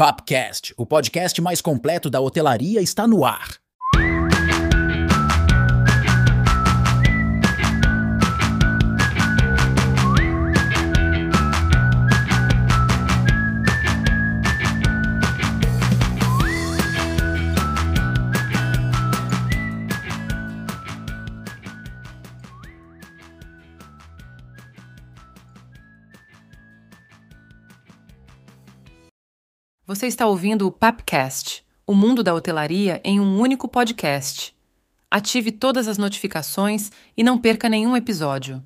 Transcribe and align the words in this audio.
Papcast, 0.00 0.72
o 0.76 0.86
podcast 0.86 1.42
mais 1.42 1.60
completo 1.60 2.08
da 2.08 2.20
hotelaria, 2.20 2.80
está 2.80 3.04
no 3.04 3.24
ar. 3.24 3.58
Você 29.88 30.06
está 30.06 30.26
ouvindo 30.26 30.66
o 30.66 30.70
Papcast, 30.70 31.64
o 31.86 31.94
mundo 31.94 32.22
da 32.22 32.34
hotelaria 32.34 33.00
em 33.02 33.18
um 33.18 33.40
único 33.40 33.66
podcast. 33.66 34.54
Ative 35.10 35.50
todas 35.50 35.88
as 35.88 35.96
notificações 35.96 36.90
e 37.16 37.24
não 37.24 37.38
perca 37.38 37.70
nenhum 37.70 37.96
episódio. 37.96 38.62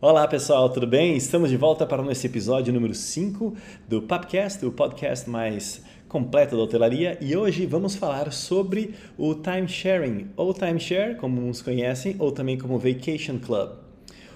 Olá 0.00 0.26
pessoal, 0.26 0.68
tudo 0.68 0.84
bem? 0.84 1.16
Estamos 1.16 1.48
de 1.48 1.56
volta 1.56 1.86
para 1.86 2.02
o 2.02 2.04
nosso 2.04 2.26
episódio 2.26 2.74
número 2.74 2.92
5 2.92 3.56
do 3.88 4.02
Papcast, 4.02 4.66
o 4.66 4.72
podcast 4.72 5.30
mais 5.30 5.80
completo 6.08 6.56
da 6.56 6.62
hotelaria, 6.64 7.16
e 7.20 7.36
hoje 7.36 7.64
vamos 7.64 7.94
falar 7.94 8.32
sobre 8.32 8.96
o 9.16 9.36
timesharing, 9.36 10.32
ou 10.36 10.52
timeshare, 10.52 11.14
como 11.18 11.40
uns 11.40 11.62
conhecem, 11.62 12.16
ou 12.18 12.32
também 12.32 12.58
como 12.58 12.80
vacation 12.80 13.38
club. 13.38 13.81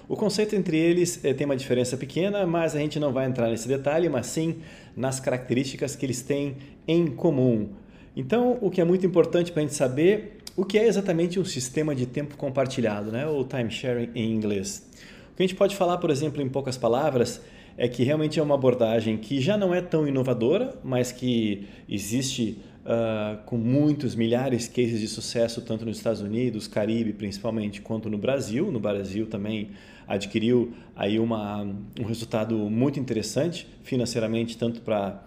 O 0.09 0.15
conceito 0.15 0.55
entre 0.55 0.77
eles 0.77 1.23
é, 1.25 1.33
tem 1.33 1.45
uma 1.45 1.55
diferença 1.55 1.97
pequena, 1.97 2.45
mas 2.47 2.75
a 2.75 2.79
gente 2.79 2.97
não 2.97 3.11
vai 3.11 3.25
entrar 3.25 3.49
nesse 3.49 3.67
detalhe, 3.67 4.07
mas 4.07 4.27
sim 4.27 4.57
nas 4.95 5.19
características 5.19 5.95
que 5.97 6.05
eles 6.05 6.21
têm 6.21 6.55
em 6.87 7.07
comum. 7.07 7.69
Então, 8.15 8.57
o 8.61 8.71
que 8.71 8.79
é 8.79 8.85
muito 8.85 9.05
importante 9.05 9.51
para 9.51 9.61
a 9.61 9.65
gente 9.65 9.75
saber 9.75 10.37
o 10.55 10.63
que 10.63 10.79
é 10.79 10.87
exatamente 10.87 11.39
um 11.39 11.45
sistema 11.45 11.93
de 11.93 12.05
tempo 12.05 12.37
compartilhado, 12.37 13.11
né? 13.11 13.27
ou 13.27 13.43
timesharing 13.43 14.09
em 14.15 14.33
inglês. 14.33 14.89
O 15.33 15.35
que 15.35 15.43
a 15.43 15.45
gente 15.45 15.55
pode 15.55 15.75
falar, 15.75 15.97
por 15.97 16.09
exemplo, 16.09 16.41
em 16.41 16.49
poucas 16.49 16.77
palavras, 16.77 17.41
é 17.77 17.87
que 17.87 18.03
realmente 18.03 18.39
é 18.39 18.43
uma 18.43 18.55
abordagem 18.55 19.17
que 19.17 19.39
já 19.39 19.55
não 19.55 19.75
é 19.75 19.81
tão 19.81 20.07
inovadora, 20.07 20.73
mas 20.83 21.11
que 21.11 21.67
existe 21.87 22.59
uh, 22.83 23.37
com 23.45 23.55
muitos 23.55 24.15
milhares 24.15 24.63
de 24.63 24.69
cases 24.69 24.99
de 24.99 25.07
sucesso, 25.07 25.61
tanto 25.61 25.85
nos 25.85 25.97
Estados 25.97 26.21
Unidos, 26.21 26.67
Caribe 26.67 27.13
principalmente, 27.13 27.81
quanto 27.81 28.09
no 28.09 28.17
Brasil. 28.17 28.71
No 28.71 28.79
Brasil 28.79 29.27
também 29.27 29.69
adquiriu 30.07 30.73
aí 30.95 31.19
uma, 31.19 31.63
um 31.99 32.03
resultado 32.05 32.55
muito 32.55 32.99
interessante 32.99 33.67
financeiramente, 33.83 34.57
tanto 34.57 34.81
para 34.81 35.21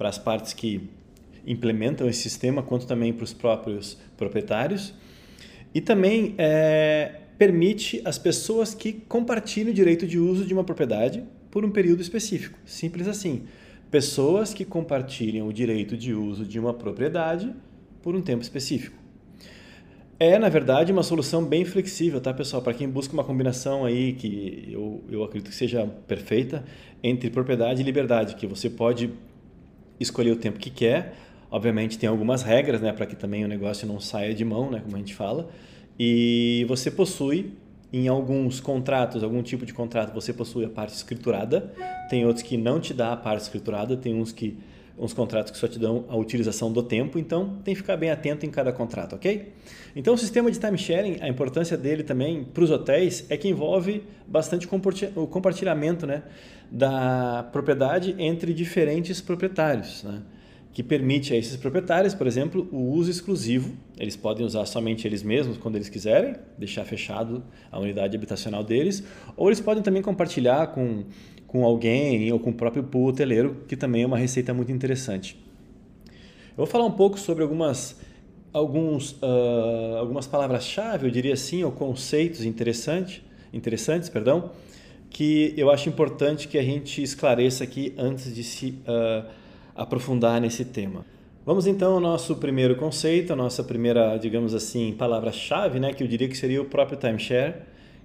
as 0.00 0.18
partes 0.18 0.52
que 0.52 0.88
implementam 1.46 2.08
esse 2.08 2.22
sistema, 2.22 2.62
quanto 2.62 2.86
também 2.86 3.12
para 3.12 3.24
os 3.24 3.32
próprios 3.32 3.96
proprietários. 4.16 4.92
E 5.74 5.80
também 5.80 6.34
é, 6.38 7.20
permite 7.38 8.02
as 8.04 8.18
pessoas 8.18 8.74
que 8.74 8.92
compartilhem 8.92 9.70
o 9.70 9.74
direito 9.74 10.06
de 10.06 10.18
uso 10.18 10.44
de 10.44 10.52
uma 10.52 10.64
propriedade 10.64 11.22
por 11.50 11.64
um 11.64 11.70
período 11.70 12.02
específico. 12.02 12.58
Simples 12.64 13.08
assim. 13.08 13.44
Pessoas 13.90 14.52
que 14.52 14.64
compartilham 14.64 15.46
o 15.46 15.52
direito 15.52 15.96
de 15.96 16.12
uso 16.12 16.44
de 16.44 16.58
uma 16.58 16.74
propriedade 16.74 17.54
por 18.02 18.14
um 18.14 18.20
tempo 18.20 18.42
específico. 18.42 19.05
É, 20.18 20.38
na 20.38 20.48
verdade, 20.48 20.90
uma 20.92 21.02
solução 21.02 21.44
bem 21.44 21.66
flexível, 21.66 22.18
tá, 22.22 22.32
pessoal? 22.32 22.62
Para 22.62 22.72
quem 22.72 22.88
busca 22.88 23.12
uma 23.12 23.22
combinação 23.22 23.84
aí 23.84 24.14
que 24.14 24.66
eu, 24.72 25.04
eu 25.10 25.22
acredito 25.22 25.50
que 25.50 25.54
seja 25.54 25.86
perfeita 26.08 26.64
entre 27.02 27.28
propriedade 27.28 27.82
e 27.82 27.84
liberdade, 27.84 28.34
que 28.34 28.46
você 28.46 28.70
pode 28.70 29.10
escolher 30.00 30.30
o 30.30 30.36
tempo 30.36 30.58
que 30.58 30.70
quer. 30.70 31.14
Obviamente 31.50 31.98
tem 31.98 32.08
algumas 32.08 32.42
regras, 32.42 32.80
né, 32.80 32.94
para 32.94 33.04
que 33.04 33.14
também 33.14 33.44
o 33.44 33.48
negócio 33.48 33.86
não 33.86 34.00
saia 34.00 34.34
de 34.34 34.42
mão, 34.42 34.70
né, 34.70 34.80
como 34.82 34.96
a 34.96 34.98
gente 34.98 35.14
fala. 35.14 35.50
E 35.98 36.64
você 36.66 36.90
possui 36.90 37.52
em 37.92 38.08
alguns 38.08 38.58
contratos, 38.58 39.22
algum 39.22 39.42
tipo 39.42 39.66
de 39.66 39.74
contrato, 39.74 40.14
você 40.14 40.32
possui 40.32 40.64
a 40.64 40.70
parte 40.70 40.94
escriturada. 40.94 41.74
Tem 42.08 42.24
outros 42.24 42.42
que 42.42 42.56
não 42.56 42.80
te 42.80 42.94
dá 42.94 43.12
a 43.12 43.16
parte 43.18 43.42
escriturada, 43.42 43.98
tem 43.98 44.14
uns 44.14 44.32
que 44.32 44.56
uns 44.98 45.12
contratos 45.12 45.52
que 45.52 45.58
só 45.58 45.68
te 45.68 45.78
dão 45.78 46.04
a 46.08 46.16
utilização 46.16 46.72
do 46.72 46.82
tempo, 46.82 47.18
então 47.18 47.58
tem 47.64 47.74
que 47.74 47.80
ficar 47.80 47.96
bem 47.96 48.10
atento 48.10 48.46
em 48.46 48.50
cada 48.50 48.72
contrato, 48.72 49.14
ok? 49.14 49.52
Então 49.94 50.14
o 50.14 50.18
sistema 50.18 50.50
de 50.50 50.58
timesharing, 50.58 51.18
a 51.20 51.28
importância 51.28 51.76
dele 51.76 52.02
também 52.02 52.44
para 52.44 52.64
os 52.64 52.70
hotéis 52.70 53.26
é 53.28 53.36
que 53.36 53.48
envolve 53.48 54.02
bastante 54.26 54.66
o 55.14 55.26
compartilhamento 55.26 56.06
né, 56.06 56.22
da 56.70 57.48
propriedade 57.52 58.14
entre 58.18 58.54
diferentes 58.54 59.20
proprietários, 59.20 60.02
né? 60.02 60.22
que 60.76 60.82
permite 60.82 61.32
a 61.32 61.36
esses 61.38 61.56
proprietários, 61.56 62.14
por 62.14 62.26
exemplo, 62.26 62.68
o 62.70 62.90
uso 62.90 63.10
exclusivo. 63.10 63.72
Eles 63.98 64.14
podem 64.14 64.44
usar 64.44 64.66
somente 64.66 65.08
eles 65.08 65.22
mesmos 65.22 65.56
quando 65.56 65.76
eles 65.76 65.88
quiserem, 65.88 66.36
deixar 66.58 66.84
fechado 66.84 67.42
a 67.72 67.80
unidade 67.80 68.14
habitacional 68.14 68.62
deles, 68.62 69.02
ou 69.38 69.48
eles 69.48 69.58
podem 69.58 69.82
também 69.82 70.02
compartilhar 70.02 70.66
com 70.66 71.04
com 71.56 71.64
alguém 71.64 72.30
ou 72.30 72.38
com 72.38 72.50
o 72.50 72.52
próprio 72.52 72.82
pool 72.82 73.06
hoteleiro, 73.06 73.56
que 73.66 73.74
também 73.74 74.02
é 74.02 74.06
uma 74.06 74.18
receita 74.18 74.52
muito 74.52 74.70
interessante. 74.70 75.38
Eu 76.50 76.58
vou 76.58 76.66
falar 76.66 76.84
um 76.84 76.90
pouco 76.90 77.18
sobre 77.18 77.42
algumas, 77.42 77.98
alguns, 78.52 79.12
uh, 79.12 79.96
algumas 79.98 80.26
palavras-chave, 80.26 81.06
eu 81.06 81.10
diria 81.10 81.32
assim, 81.32 81.64
ou 81.64 81.72
conceitos 81.72 82.44
interessantes, 82.44 83.22
interessantes 83.54 84.10
perdão, 84.10 84.50
que 85.08 85.54
eu 85.56 85.70
acho 85.70 85.88
importante 85.88 86.46
que 86.46 86.58
a 86.58 86.62
gente 86.62 87.02
esclareça 87.02 87.64
aqui 87.64 87.94
antes 87.96 88.34
de 88.34 88.44
se 88.44 88.78
uh, 88.86 89.26
aprofundar 89.74 90.38
nesse 90.42 90.62
tema. 90.62 91.06
Vamos 91.46 91.66
então 91.66 91.94
ao 91.94 92.00
nosso 92.00 92.36
primeiro 92.36 92.76
conceito, 92.76 93.32
a 93.32 93.36
nossa 93.36 93.64
primeira, 93.64 94.18
digamos 94.18 94.52
assim, 94.52 94.92
palavra-chave, 94.92 95.80
né, 95.80 95.94
que 95.94 96.02
eu 96.02 96.06
diria 96.06 96.28
que 96.28 96.36
seria 96.36 96.60
o 96.60 96.66
próprio 96.66 96.98
timeshare, 96.98 97.54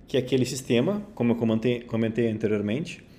que 0.07 0.15
é 0.15 0.21
aquele 0.21 0.45
sistema, 0.45 1.01
como 1.13 1.33
eu 1.33 1.35
comentei, 1.35 1.81
comentei 1.81 2.31
anteriormente, 2.31 3.10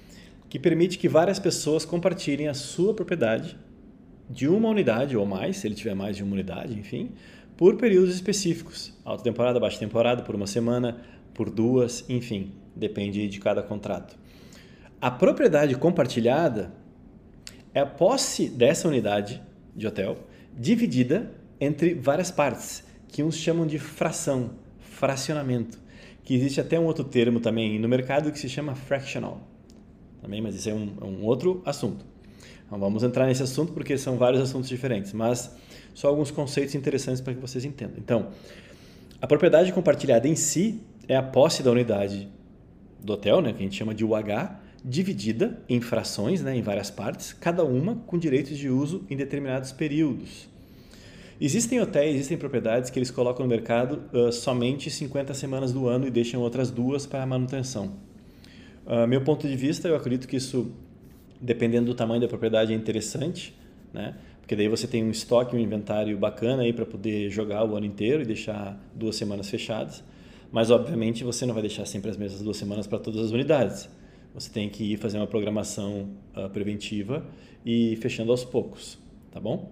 que 0.52 0.58
permite 0.58 0.98
que 0.98 1.08
várias 1.08 1.38
pessoas 1.38 1.82
compartilhem 1.82 2.46
a 2.46 2.52
sua 2.52 2.92
propriedade 2.92 3.58
de 4.28 4.46
uma 4.46 4.68
unidade 4.68 5.16
ou 5.16 5.24
mais, 5.24 5.56
se 5.56 5.66
ele 5.66 5.74
tiver 5.74 5.94
mais 5.94 6.14
de 6.14 6.22
uma 6.22 6.34
unidade, 6.34 6.78
enfim, 6.78 7.12
por 7.56 7.78
períodos 7.78 8.14
específicos. 8.14 8.92
Alta 9.02 9.24
temporada, 9.24 9.58
baixa 9.58 9.78
temporada, 9.78 10.22
por 10.22 10.34
uma 10.34 10.46
semana, 10.46 11.00
por 11.32 11.48
duas, 11.48 12.04
enfim, 12.06 12.52
depende 12.76 13.26
de 13.28 13.40
cada 13.40 13.62
contrato. 13.62 14.14
A 15.00 15.10
propriedade 15.10 15.74
compartilhada 15.74 16.70
é 17.72 17.80
a 17.80 17.86
posse 17.86 18.50
dessa 18.50 18.86
unidade 18.86 19.42
de 19.74 19.86
hotel 19.86 20.18
dividida 20.54 21.32
entre 21.58 21.94
várias 21.94 22.30
partes, 22.30 22.84
que 23.08 23.22
uns 23.22 23.38
chamam 23.38 23.66
de 23.66 23.78
fração, 23.78 24.50
fracionamento, 24.80 25.80
que 26.22 26.34
existe 26.34 26.60
até 26.60 26.78
um 26.78 26.84
outro 26.84 27.04
termo 27.04 27.40
também 27.40 27.78
no 27.78 27.88
mercado 27.88 28.30
que 28.30 28.38
se 28.38 28.50
chama 28.50 28.74
fractional 28.74 29.50
também, 30.22 30.40
mas 30.40 30.54
isso 30.54 30.70
é 30.70 30.74
um, 30.74 30.92
é 31.00 31.04
um 31.04 31.24
outro 31.24 31.60
assunto. 31.66 32.06
Então, 32.64 32.78
vamos 32.78 33.02
entrar 33.02 33.26
nesse 33.26 33.42
assunto 33.42 33.72
porque 33.72 33.98
são 33.98 34.16
vários 34.16 34.40
assuntos 34.40 34.68
diferentes, 34.68 35.12
mas 35.12 35.54
só 35.92 36.08
alguns 36.08 36.30
conceitos 36.30 36.74
interessantes 36.74 37.20
para 37.20 37.34
que 37.34 37.40
vocês 37.40 37.64
entendam. 37.64 37.96
Então, 37.98 38.28
a 39.20 39.26
propriedade 39.26 39.72
compartilhada 39.72 40.26
em 40.26 40.36
si 40.36 40.80
é 41.06 41.16
a 41.16 41.22
posse 41.22 41.62
da 41.62 41.70
unidade 41.70 42.28
do 43.00 43.12
hotel, 43.12 43.42
né, 43.42 43.52
que 43.52 43.58
a 43.58 43.62
gente 43.62 43.76
chama 43.76 43.94
de 43.94 44.04
UH, 44.04 44.58
dividida 44.84 45.60
em 45.68 45.80
frações, 45.80 46.40
né, 46.40 46.56
em 46.56 46.62
várias 46.62 46.90
partes, 46.90 47.32
cada 47.32 47.64
uma 47.64 47.96
com 48.06 48.16
direitos 48.16 48.56
de 48.56 48.68
uso 48.68 49.04
em 49.10 49.16
determinados 49.16 49.72
períodos. 49.72 50.48
Existem 51.40 51.80
hotéis, 51.80 52.14
existem 52.14 52.38
propriedades 52.38 52.88
que 52.88 52.98
eles 52.98 53.10
colocam 53.10 53.44
no 53.44 53.50
mercado 53.50 54.04
uh, 54.12 54.32
somente 54.32 54.88
50 54.88 55.34
semanas 55.34 55.72
do 55.72 55.88
ano 55.88 56.06
e 56.06 56.10
deixam 56.10 56.40
outras 56.40 56.70
duas 56.70 57.04
para 57.04 57.26
manutenção. 57.26 58.11
Uh, 58.86 59.06
meu 59.06 59.22
ponto 59.22 59.46
de 59.46 59.56
vista, 59.56 59.88
eu 59.88 59.96
acredito 59.96 60.26
que 60.26 60.36
isso, 60.36 60.72
dependendo 61.40 61.86
do 61.86 61.94
tamanho 61.94 62.20
da 62.20 62.28
propriedade, 62.28 62.72
é 62.72 62.76
interessante, 62.76 63.54
né? 63.92 64.16
Porque 64.40 64.56
daí 64.56 64.68
você 64.68 64.86
tem 64.86 65.04
um 65.04 65.10
estoque, 65.10 65.54
um 65.54 65.58
inventário 65.58 66.18
bacana 66.18 66.62
aí 66.62 66.72
para 66.72 66.84
poder 66.84 67.30
jogar 67.30 67.64
o 67.64 67.76
ano 67.76 67.86
inteiro 67.86 68.22
e 68.22 68.24
deixar 68.24 68.78
duas 68.94 69.16
semanas 69.16 69.48
fechadas. 69.48 70.02
Mas, 70.50 70.70
obviamente, 70.70 71.24
você 71.24 71.46
não 71.46 71.54
vai 71.54 71.62
deixar 71.62 71.86
sempre 71.86 72.10
as 72.10 72.16
mesmas 72.16 72.42
duas 72.42 72.56
semanas 72.56 72.86
para 72.86 72.98
todas 72.98 73.20
as 73.20 73.30
unidades. 73.30 73.88
Você 74.34 74.50
tem 74.50 74.68
que 74.68 74.92
ir 74.92 74.96
fazer 74.96 75.18
uma 75.18 75.26
programação 75.26 76.10
uh, 76.36 76.50
preventiva 76.50 77.24
e 77.64 77.96
fechando 77.96 78.30
aos 78.30 78.44
poucos, 78.44 78.98
tá 79.30 79.38
bom? 79.38 79.70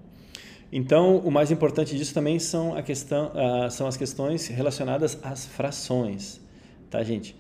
Então, 0.73 1.17
o 1.19 1.31
mais 1.31 1.51
importante 1.51 1.97
disso 1.97 2.15
também 2.15 2.39
são, 2.39 2.77
a 2.77 2.83
questão, 2.83 3.33
uh, 3.33 3.71
são 3.71 3.87
as 3.87 3.97
questões 3.97 4.47
relacionadas 4.47 5.19
às 5.23 5.47
frações, 5.47 6.41
tá, 6.89 7.03
gente? 7.03 7.35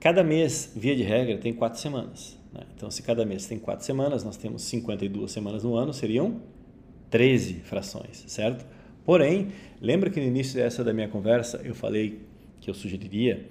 Cada 0.00 0.22
mês, 0.22 0.72
via 0.76 0.94
de 0.94 1.02
regra, 1.02 1.38
tem 1.38 1.52
quatro 1.52 1.80
semanas. 1.80 2.38
Né? 2.52 2.60
Então, 2.74 2.90
se 2.90 3.02
cada 3.02 3.24
mês 3.24 3.46
tem 3.46 3.58
quatro 3.58 3.84
semanas, 3.84 4.24
nós 4.24 4.36
temos 4.36 4.62
52 4.62 5.30
semanas 5.30 5.64
no 5.64 5.74
ano, 5.74 5.92
seriam 5.92 6.40
13 7.10 7.54
frações, 7.64 8.24
certo? 8.26 8.66
Porém, 9.04 9.48
lembra 9.80 10.10
que 10.10 10.20
no 10.20 10.26
início 10.26 10.56
dessa 10.56 10.82
da 10.82 10.92
minha 10.92 11.08
conversa 11.08 11.60
eu 11.64 11.74
falei 11.74 12.20
que 12.60 12.68
eu 12.68 12.74
sugeriria 12.74 13.46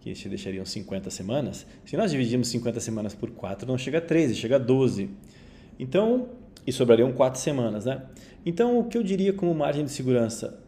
que 0.00 0.14
se 0.14 0.28
deixariam 0.28 0.64
50 0.64 1.10
semanas? 1.10 1.66
Se 1.84 1.96
nós 1.96 2.10
dividimos 2.10 2.48
50 2.48 2.78
semanas 2.80 3.14
por 3.14 3.30
4, 3.30 3.66
não 3.66 3.78
chega 3.78 3.98
a 3.98 4.00
13, 4.00 4.34
chega 4.34 4.56
a 4.56 4.58
12. 4.58 5.10
Então, 5.78 6.28
e 6.66 6.72
sobrariam 6.72 7.12
quatro 7.12 7.40
semanas, 7.40 7.86
né? 7.86 8.02
Então, 8.44 8.78
o 8.78 8.84
que 8.84 8.98
eu 8.98 9.02
diria 9.02 9.32
como 9.32 9.54
margem 9.54 9.84
de 9.84 9.90
segurança? 9.90 10.60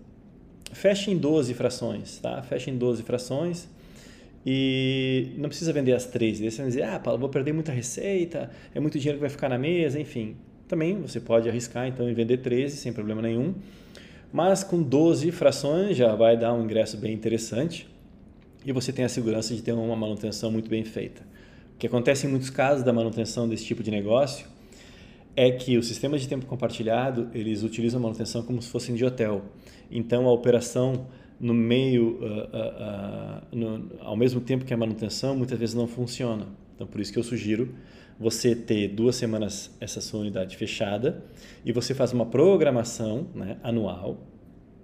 Feche 0.73 1.11
em 1.11 1.19
12 1.19 1.53
frações, 1.55 2.19
tá? 2.19 2.43
Feche 2.43 2.71
em 2.71 2.79
12 2.79 3.03
frações 3.03 3.69
e 4.45 5.33
não 5.37 5.49
precisa 5.49 5.73
vender 5.73 5.93
as 5.93 6.07
três. 6.07 6.41
Você 6.41 6.59
vai 6.59 6.67
dizer, 6.67 6.83
ah, 6.85 6.99
Paulo, 6.99 7.21
vou 7.21 7.29
perder 7.29 7.53
muita 7.53 7.73
receita, 7.73 8.51
é 8.75 8.81
muito 8.81 8.99
dinheiro 8.99 9.19
que 9.19 9.23
vai 9.23 9.31
ficar 9.31 9.49
na 9.49 9.59
mesa, 9.59 10.01
enfim. 10.01 10.37
Também 10.67 11.01
você 11.01 11.21
pode 11.21 11.49
arriscar 11.49 11.87
então 11.87 12.09
em 12.09 12.15
vender 12.15 12.39
13 12.39 12.77
sem 12.77 12.93
problema 12.93 13.21
nenhum. 13.21 13.55
Mas 14.33 14.63
com 14.63 14.81
12 14.81 15.31
frações 15.33 15.97
já 15.97 16.15
vai 16.15 16.37
dar 16.37 16.55
um 16.55 16.63
ingresso 16.63 16.97
bem 16.97 17.13
interessante 17.13 17.89
e 18.65 18.73
você 18.73 18.93
tem 18.93 19.05
a 19.05 19.09
segurança 19.09 19.55
de 19.55 19.63
ter 19.63 19.73
uma 19.73 19.97
manutenção 19.97 20.51
muito 20.53 20.71
bem 20.71 20.85
feita. 20.85 21.23
O 21.75 21.79
que 21.79 21.87
acontece 21.87 22.27
em 22.27 22.31
muitos 22.31 22.51
casos 22.51 22.85
da 22.85 22.93
manutenção 22.93 23.49
desse 23.49 23.65
tipo 23.65 23.83
de 23.83 23.91
negócio 23.91 24.47
é 25.35 25.51
que 25.51 25.77
os 25.77 25.87
sistemas 25.87 26.21
de 26.21 26.29
tempo 26.29 26.47
compartilhado 26.47 27.29
eles 27.35 27.63
utilizam 27.63 27.99
a 27.99 28.03
manutenção 28.03 28.43
como 28.43 28.61
se 28.63 28.69
fossem 28.69 28.95
de 28.95 29.05
hotel. 29.05 29.43
Então 29.91 30.27
a 30.29 30.33
operação 30.33 31.07
no 31.41 31.55
meio, 31.55 32.19
uh, 32.21 33.53
uh, 33.53 33.57
no, 33.57 33.91
ao 34.01 34.17
mesmo 34.17 34.41
tempo 34.41 34.65
que 34.65 34.75
a 34.75 34.77
manutenção, 34.77 35.35
muitas 35.35 35.59
vezes 35.59 35.75
não 35.75 35.87
funciona. 35.87 36.47
Então 36.75 36.87
por 36.87 37.01
isso 37.01 37.13
que 37.13 37.19
eu 37.19 37.23
sugiro 37.23 37.75
você 38.19 38.55
ter 38.55 38.89
duas 38.89 39.17
semanas 39.17 39.75
essa 39.81 39.99
sua 40.03 40.21
unidade 40.21 40.55
fechada 40.55 41.25
e 41.65 41.73
você 41.73 41.95
faz 41.95 42.13
uma 42.13 42.27
programação 42.27 43.27
né, 43.35 43.57
anual 43.63 44.19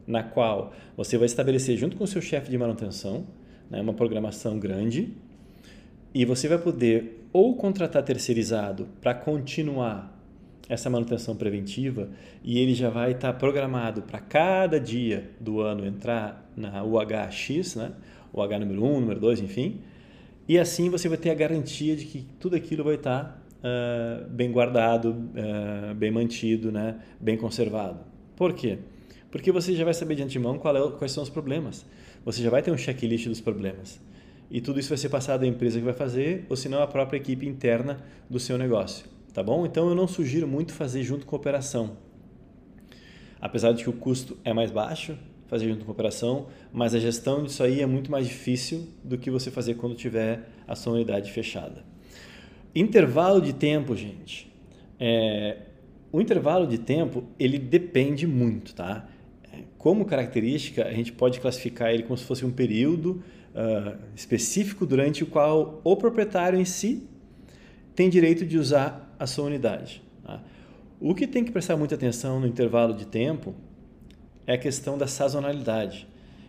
na 0.06 0.22
qual 0.22 0.72
você 0.96 1.18
vai 1.18 1.26
estabelecer 1.26 1.76
junto 1.76 1.96
com 1.96 2.04
o 2.04 2.06
seu 2.06 2.22
chefe 2.22 2.50
de 2.50 2.56
manutenção 2.56 3.26
né, 3.70 3.78
uma 3.78 3.92
programação 3.92 4.58
grande 4.58 5.12
e 6.14 6.24
você 6.24 6.48
vai 6.48 6.56
poder 6.56 7.28
ou 7.30 7.54
contratar 7.56 8.02
terceirizado 8.02 8.88
para 9.02 9.12
continuar 9.12 10.15
essa 10.68 10.90
manutenção 10.90 11.36
preventiva 11.36 12.08
e 12.42 12.58
ele 12.58 12.74
já 12.74 12.90
vai 12.90 13.12
estar 13.12 13.32
tá 13.32 13.38
programado 13.38 14.02
para 14.02 14.18
cada 14.18 14.80
dia 14.80 15.30
do 15.40 15.60
ano 15.60 15.86
entrar 15.86 16.50
na 16.56 16.82
UHX, 16.84 17.76
né? 17.76 17.92
o 18.32 18.42
H 18.42 18.58
número 18.58 18.84
1, 18.84 19.00
número 19.00 19.20
2, 19.20 19.40
enfim. 19.40 19.80
E 20.48 20.58
assim 20.58 20.90
você 20.90 21.08
vai 21.08 21.18
ter 21.18 21.30
a 21.30 21.34
garantia 21.34 21.96
de 21.96 22.04
que 22.04 22.26
tudo 22.40 22.56
aquilo 22.56 22.84
vai 22.84 22.96
estar 22.96 23.24
tá, 23.24 24.26
uh, 24.26 24.28
bem 24.28 24.50
guardado, 24.50 25.10
uh, 25.10 25.94
bem 25.94 26.10
mantido, 26.10 26.72
né? 26.72 26.96
bem 27.20 27.36
conservado. 27.36 28.00
Por 28.34 28.52
quê? 28.52 28.78
Porque 29.30 29.52
você 29.52 29.74
já 29.74 29.84
vai 29.84 29.94
saber 29.94 30.14
de 30.14 30.22
antemão 30.22 30.56
é, 30.56 30.98
quais 30.98 31.12
são 31.12 31.22
os 31.22 31.30
problemas. 31.30 31.86
Você 32.24 32.42
já 32.42 32.50
vai 32.50 32.62
ter 32.62 32.70
um 32.70 32.76
checklist 32.76 33.28
dos 33.28 33.40
problemas. 33.40 34.00
E 34.50 34.60
tudo 34.60 34.78
isso 34.78 34.88
vai 34.88 34.98
ser 34.98 35.08
passado 35.08 35.42
à 35.42 35.46
empresa 35.46 35.78
que 35.78 35.84
vai 35.84 35.94
fazer, 35.94 36.46
ou 36.48 36.56
se 36.56 36.68
não, 36.68 36.80
à 36.80 36.86
própria 36.86 37.18
equipe 37.18 37.46
interna 37.46 37.98
do 38.30 38.38
seu 38.38 38.56
negócio 38.56 39.15
tá 39.36 39.42
bom? 39.42 39.66
Então 39.66 39.90
eu 39.90 39.94
não 39.94 40.08
sugiro 40.08 40.48
muito 40.48 40.72
fazer 40.72 41.02
junto 41.02 41.26
com 41.26 41.36
operação. 41.36 41.98
Apesar 43.38 43.72
de 43.72 43.84
que 43.84 43.90
o 43.90 43.92
custo 43.92 44.34
é 44.42 44.50
mais 44.50 44.70
baixo, 44.70 45.14
fazer 45.46 45.68
junto 45.68 45.84
com 45.84 45.90
a 45.90 45.92
operação, 45.92 46.46
mas 46.72 46.94
a 46.94 46.98
gestão 46.98 47.44
disso 47.44 47.62
aí 47.62 47.82
é 47.82 47.86
muito 47.86 48.10
mais 48.10 48.26
difícil 48.26 48.88
do 49.04 49.18
que 49.18 49.30
você 49.30 49.50
fazer 49.50 49.74
quando 49.74 49.94
tiver 49.94 50.48
a 50.66 50.74
sua 50.74 50.94
unidade 50.94 51.30
fechada. 51.30 51.84
Intervalo 52.74 53.42
de 53.42 53.52
tempo, 53.52 53.94
gente. 53.94 54.50
É, 54.98 55.58
o 56.10 56.18
intervalo 56.18 56.66
de 56.66 56.78
tempo 56.78 57.24
ele 57.38 57.58
depende 57.58 58.26
muito, 58.26 58.74
tá? 58.74 59.06
Como 59.76 60.06
característica, 60.06 60.86
a 60.86 60.92
gente 60.94 61.12
pode 61.12 61.40
classificar 61.40 61.92
ele 61.92 62.04
como 62.04 62.16
se 62.16 62.24
fosse 62.24 62.42
um 62.42 62.50
período 62.50 63.22
uh, 63.54 63.98
específico 64.14 64.86
durante 64.86 65.22
o 65.22 65.26
qual 65.26 65.82
o 65.84 65.94
proprietário 65.94 66.58
em 66.58 66.64
si 66.64 67.06
tem 67.94 68.08
direito 68.08 68.46
de 68.46 68.56
usar 68.56 69.05
a 69.18 69.26
sua 69.26 69.46
unidade. 69.46 70.02
Tá? 70.24 70.40
O 71.00 71.14
que 71.14 71.26
tem 71.26 71.44
que 71.44 71.50
prestar 71.50 71.76
muita 71.76 71.94
atenção 71.94 72.40
no 72.40 72.46
intervalo 72.46 72.94
de 72.94 73.06
tempo 73.06 73.54
é 74.46 74.54
a 74.54 74.58
questão 74.58 74.96
da 74.96 75.06
sazonalidade. 75.06 76.06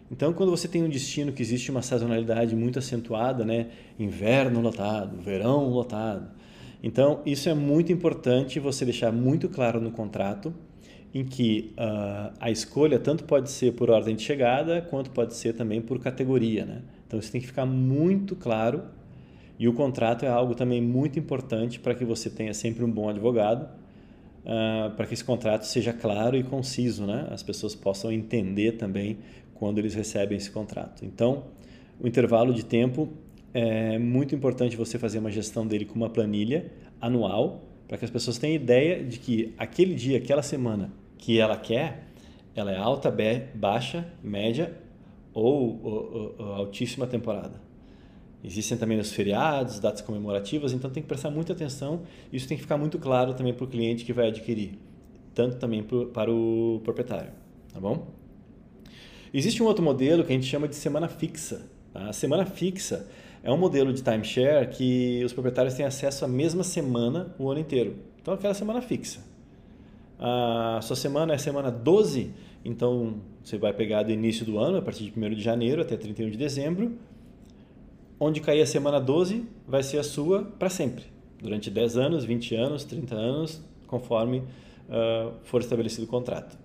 Então, 0.09 0.31
quando 0.31 0.49
você 0.49 0.67
tem 0.67 0.83
um 0.83 0.89
destino 0.89 1.33
que 1.33 1.41
existe 1.41 1.69
uma 1.69 1.81
sazonalidade 1.81 2.55
muito 2.55 2.79
acentuada, 2.79 3.43
né? 3.43 3.67
inverno 3.99 4.61
lotado, 4.61 5.17
verão 5.21 5.69
lotado, 5.69 6.29
então 6.81 7.21
isso 7.25 7.49
é 7.49 7.53
muito 7.53 7.91
importante 7.91 8.59
você 8.59 8.85
deixar 8.85 9.11
muito 9.11 9.49
claro 9.49 9.81
no 9.81 9.91
contrato 9.91 10.53
em 11.13 11.25
que 11.25 11.73
uh, 11.73 12.33
a 12.39 12.51
escolha 12.51 12.99
tanto 12.99 13.23
pode 13.23 13.49
ser 13.49 13.73
por 13.73 13.89
ordem 13.89 14.15
de 14.15 14.21
chegada 14.21 14.81
quanto 14.81 15.09
pode 15.09 15.33
ser 15.33 15.53
também 15.53 15.81
por 15.81 15.99
categoria. 15.99 16.65
Né? 16.65 16.81
Então, 17.05 17.19
isso 17.19 17.31
tem 17.31 17.41
que 17.41 17.47
ficar 17.47 17.65
muito 17.65 18.35
claro 18.35 18.83
e 19.59 19.67
o 19.67 19.73
contrato 19.73 20.23
é 20.23 20.27
algo 20.27 20.53
também 20.53 20.81
muito 20.81 21.17
importante 21.17 21.79
para 21.79 21.95
que 21.95 22.05
você 22.05 22.29
tenha 22.29 22.53
sempre 22.53 22.83
um 22.83 22.91
bom 22.91 23.09
advogado, 23.09 23.63
uh, 24.43 24.95
para 24.95 25.05
que 25.07 25.13
esse 25.13 25.23
contrato 25.23 25.63
seja 25.63 25.91
claro 25.91 26.37
e 26.37 26.43
conciso, 26.43 27.05
né? 27.05 27.27
As 27.31 27.41
pessoas 27.41 27.73
possam 27.73 28.11
entender 28.11 28.73
também 28.73 29.17
quando 29.55 29.79
eles 29.79 29.95
recebem 29.95 30.37
esse 30.37 30.51
contrato. 30.51 31.03
Então, 31.03 31.45
o 31.99 32.07
intervalo 32.07 32.53
de 32.53 32.63
tempo 32.63 33.09
é 33.53 33.97
muito 33.97 34.35
importante 34.35 34.77
você 34.77 34.99
fazer 34.99 35.17
uma 35.17 35.31
gestão 35.31 35.65
dele 35.65 35.85
com 35.85 35.95
uma 35.95 36.09
planilha 36.09 36.71
anual, 37.01 37.63
para 37.87 37.97
que 37.97 38.05
as 38.05 38.11
pessoas 38.11 38.37
tenham 38.37 38.55
ideia 38.55 39.03
de 39.03 39.17
que 39.17 39.55
aquele 39.57 39.95
dia, 39.95 40.17
aquela 40.17 40.43
semana 40.43 40.91
que 41.17 41.39
ela 41.39 41.57
quer, 41.57 42.03
ela 42.55 42.71
é 42.71 42.77
alta, 42.77 43.13
baixa, 43.55 44.05
média 44.21 44.77
ou, 45.33 45.79
ou, 45.83 46.35
ou 46.37 46.53
altíssima 46.53 47.07
temporada. 47.07 47.66
Existem 48.43 48.77
também 48.77 48.99
os 48.99 49.11
feriados, 49.11 49.79
datas 49.79 50.01
comemorativas, 50.01 50.71
então 50.71 50.89
tem 50.89 51.01
que 51.01 51.07
prestar 51.09 51.29
muita 51.29 51.53
atenção. 51.53 52.03
Isso 52.31 52.47
tem 52.47 52.55
que 52.55 52.63
ficar 52.63 52.77
muito 52.77 52.99
claro 52.99 53.33
também 53.33 53.53
para 53.53 53.65
o 53.65 53.67
cliente 53.67 54.05
que 54.05 54.13
vai 54.13 54.27
adquirir, 54.27 54.77
tanto 55.33 55.57
também 55.57 55.83
para 55.83 56.31
o 56.31 56.79
proprietário, 56.83 57.31
tá 57.73 57.79
bom? 57.79 58.07
Existe 59.33 59.61
um 59.61 59.65
outro 59.65 59.83
modelo 59.83 60.23
que 60.23 60.31
a 60.31 60.35
gente 60.35 60.47
chama 60.47 60.67
de 60.67 60.75
semana 60.75 61.07
fixa. 61.07 61.69
Tá? 61.93 62.09
A 62.09 62.13
semana 62.13 62.45
fixa 62.45 63.07
é 63.43 63.51
um 63.51 63.57
modelo 63.57 63.91
de 63.91 64.01
timeshare 64.01 64.67
que 64.69 65.21
os 65.25 65.33
proprietários 65.33 65.73
têm 65.73 65.85
acesso 65.85 66.23
à 66.23 66.27
mesma 66.27 66.63
semana 66.63 67.35
o 67.37 67.49
ano 67.49 67.59
inteiro. 67.59 67.95
Então, 68.21 68.33
aquela 68.33 68.53
semana 68.53 68.81
fixa. 68.81 69.19
A 70.19 70.79
sua 70.81 70.95
semana 70.95 71.33
é 71.33 71.37
semana 71.37 71.69
12, 71.69 72.31
então 72.65 73.15
você 73.43 73.57
vai 73.57 73.71
pegar 73.71 74.03
do 74.03 74.11
início 74.11 74.45
do 74.45 74.57
ano, 74.57 74.77
a 74.77 74.81
partir 74.81 75.09
de 75.09 75.19
1 75.19 75.29
de 75.35 75.41
janeiro 75.41 75.81
até 75.81 75.95
31 75.95 76.31
de 76.31 76.37
dezembro, 76.37 76.93
onde 78.19 78.41
cair 78.41 78.61
a 78.61 78.65
semana 78.65 78.99
12 78.99 79.45
vai 79.67 79.83
ser 79.83 79.99
a 79.99 80.03
sua 80.03 80.43
para 80.43 80.69
sempre, 80.69 81.05
durante 81.41 81.69
10 81.69 81.97
anos, 81.97 82.25
20 82.25 82.55
anos, 82.55 82.83
30 82.83 83.15
anos, 83.15 83.61
conforme 83.85 84.39
uh, 84.39 85.33
for 85.43 85.61
estabelecido 85.61 86.03
o 86.05 86.07
contrato. 86.07 86.57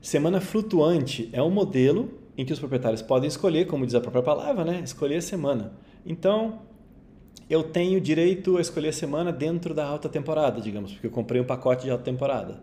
Semana 0.00 0.40
flutuante 0.40 1.28
é 1.32 1.42
um 1.42 1.50
modelo 1.50 2.10
em 2.36 2.44
que 2.44 2.52
os 2.52 2.58
proprietários 2.58 3.02
podem 3.02 3.26
escolher, 3.28 3.66
como 3.66 3.84
diz 3.84 3.94
a 3.94 4.00
própria 4.00 4.22
palavra, 4.22 4.64
né? 4.64 4.80
escolher 4.84 5.16
a 5.16 5.20
semana. 5.20 5.72
Então, 6.06 6.60
eu 7.50 7.64
tenho 7.64 8.00
direito 8.00 8.56
a 8.56 8.60
escolher 8.60 8.88
a 8.88 8.92
semana 8.92 9.32
dentro 9.32 9.74
da 9.74 9.84
alta 9.84 10.08
temporada, 10.08 10.60
digamos, 10.60 10.92
porque 10.92 11.06
eu 11.08 11.10
comprei 11.10 11.40
um 11.40 11.44
pacote 11.44 11.84
de 11.84 11.90
alta 11.90 12.04
temporada. 12.04 12.60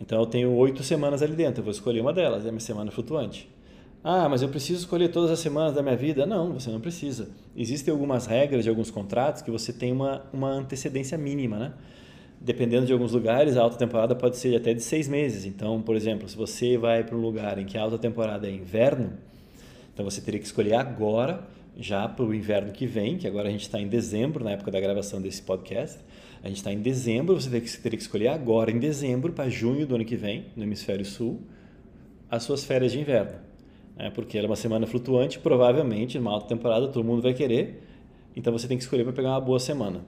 Então, 0.00 0.20
eu 0.20 0.26
tenho 0.26 0.52
oito 0.52 0.82
semanas 0.82 1.22
ali 1.22 1.34
dentro, 1.34 1.60
eu 1.60 1.64
vou 1.64 1.72
escolher 1.72 2.00
uma 2.00 2.12
delas, 2.12 2.46
é 2.46 2.50
minha 2.50 2.60
semana 2.60 2.90
flutuante. 2.90 3.48
Ah, 4.06 4.28
mas 4.28 4.42
eu 4.42 4.50
preciso 4.50 4.80
escolher 4.80 5.08
todas 5.08 5.30
as 5.30 5.38
semanas 5.38 5.74
da 5.74 5.82
minha 5.82 5.96
vida. 5.96 6.26
Não, 6.26 6.52
você 6.52 6.70
não 6.70 6.78
precisa. 6.78 7.30
Existem 7.56 7.90
algumas 7.90 8.26
regras 8.26 8.62
de 8.62 8.68
alguns 8.68 8.90
contratos 8.90 9.40
que 9.40 9.50
você 9.50 9.72
tem 9.72 9.92
uma, 9.92 10.22
uma 10.30 10.50
antecedência 10.50 11.16
mínima, 11.16 11.58
né? 11.58 11.72
Dependendo 12.38 12.84
de 12.84 12.92
alguns 12.92 13.12
lugares, 13.12 13.56
a 13.56 13.62
alta 13.62 13.78
temporada 13.78 14.14
pode 14.14 14.36
ser 14.36 14.54
até 14.54 14.74
de 14.74 14.82
seis 14.82 15.08
meses. 15.08 15.46
Então, 15.46 15.80
por 15.80 15.96
exemplo, 15.96 16.28
se 16.28 16.36
você 16.36 16.76
vai 16.76 17.02
para 17.02 17.16
um 17.16 17.20
lugar 17.22 17.58
em 17.58 17.64
que 17.64 17.78
a 17.78 17.80
alta 17.80 17.96
temporada 17.96 18.46
é 18.46 18.50
inverno, 18.50 19.14
então 19.94 20.04
você 20.04 20.20
teria 20.20 20.38
que 20.38 20.44
escolher 20.44 20.74
agora, 20.74 21.42
já 21.74 22.06
para 22.06 22.26
o 22.26 22.34
inverno 22.34 22.72
que 22.72 22.84
vem, 22.86 23.16
que 23.16 23.26
agora 23.26 23.48
a 23.48 23.50
gente 23.50 23.62
está 23.62 23.80
em 23.80 23.88
dezembro, 23.88 24.44
na 24.44 24.50
época 24.50 24.70
da 24.70 24.80
gravação 24.80 25.18
desse 25.18 25.40
podcast. 25.40 25.98
A 26.42 26.48
gente 26.48 26.58
está 26.58 26.70
em 26.70 26.78
dezembro, 26.78 27.40
você 27.40 27.48
teria 27.48 27.96
que 27.96 28.02
escolher 28.02 28.28
agora, 28.28 28.70
em 28.70 28.78
dezembro, 28.78 29.32
para 29.32 29.48
junho 29.48 29.86
do 29.86 29.94
ano 29.94 30.04
que 30.04 30.14
vem, 30.14 30.44
no 30.54 30.62
hemisfério 30.62 31.06
sul, 31.06 31.40
as 32.30 32.42
suas 32.42 32.66
férias 32.66 32.92
de 32.92 33.00
inverno 33.00 33.53
né? 33.96 34.10
porque 34.10 34.36
ela 34.38 34.46
é 34.46 34.50
uma 34.50 34.56
semana 34.56 34.86
flutuante, 34.86 35.38
provavelmente, 35.38 36.18
numa 36.18 36.32
alta 36.32 36.46
temporada, 36.46 36.88
todo 36.88 37.04
mundo 37.04 37.22
vai 37.22 37.34
querer, 37.34 37.82
então 38.36 38.52
você 38.52 38.66
tem 38.66 38.76
que 38.76 38.84
escolher 38.84 39.04
para 39.04 39.12
pegar 39.12 39.30
uma 39.30 39.40
boa 39.40 39.58
semana. 39.58 40.04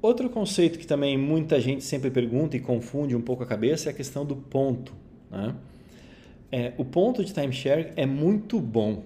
Outro 0.00 0.30
conceito 0.30 0.78
que 0.78 0.86
também 0.86 1.18
muita 1.18 1.60
gente 1.60 1.82
sempre 1.82 2.10
pergunta 2.10 2.56
e 2.56 2.60
confunde 2.60 3.16
um 3.16 3.20
pouco 3.20 3.42
a 3.42 3.46
cabeça 3.46 3.88
é 3.88 3.92
a 3.92 3.94
questão 3.94 4.24
do 4.24 4.36
ponto. 4.36 4.94
Né? 5.30 5.54
É, 6.52 6.72
o 6.78 6.84
ponto 6.84 7.24
de 7.24 7.32
timeshare 7.32 7.92
é 7.96 8.06
muito 8.06 8.60
bom. 8.60 9.02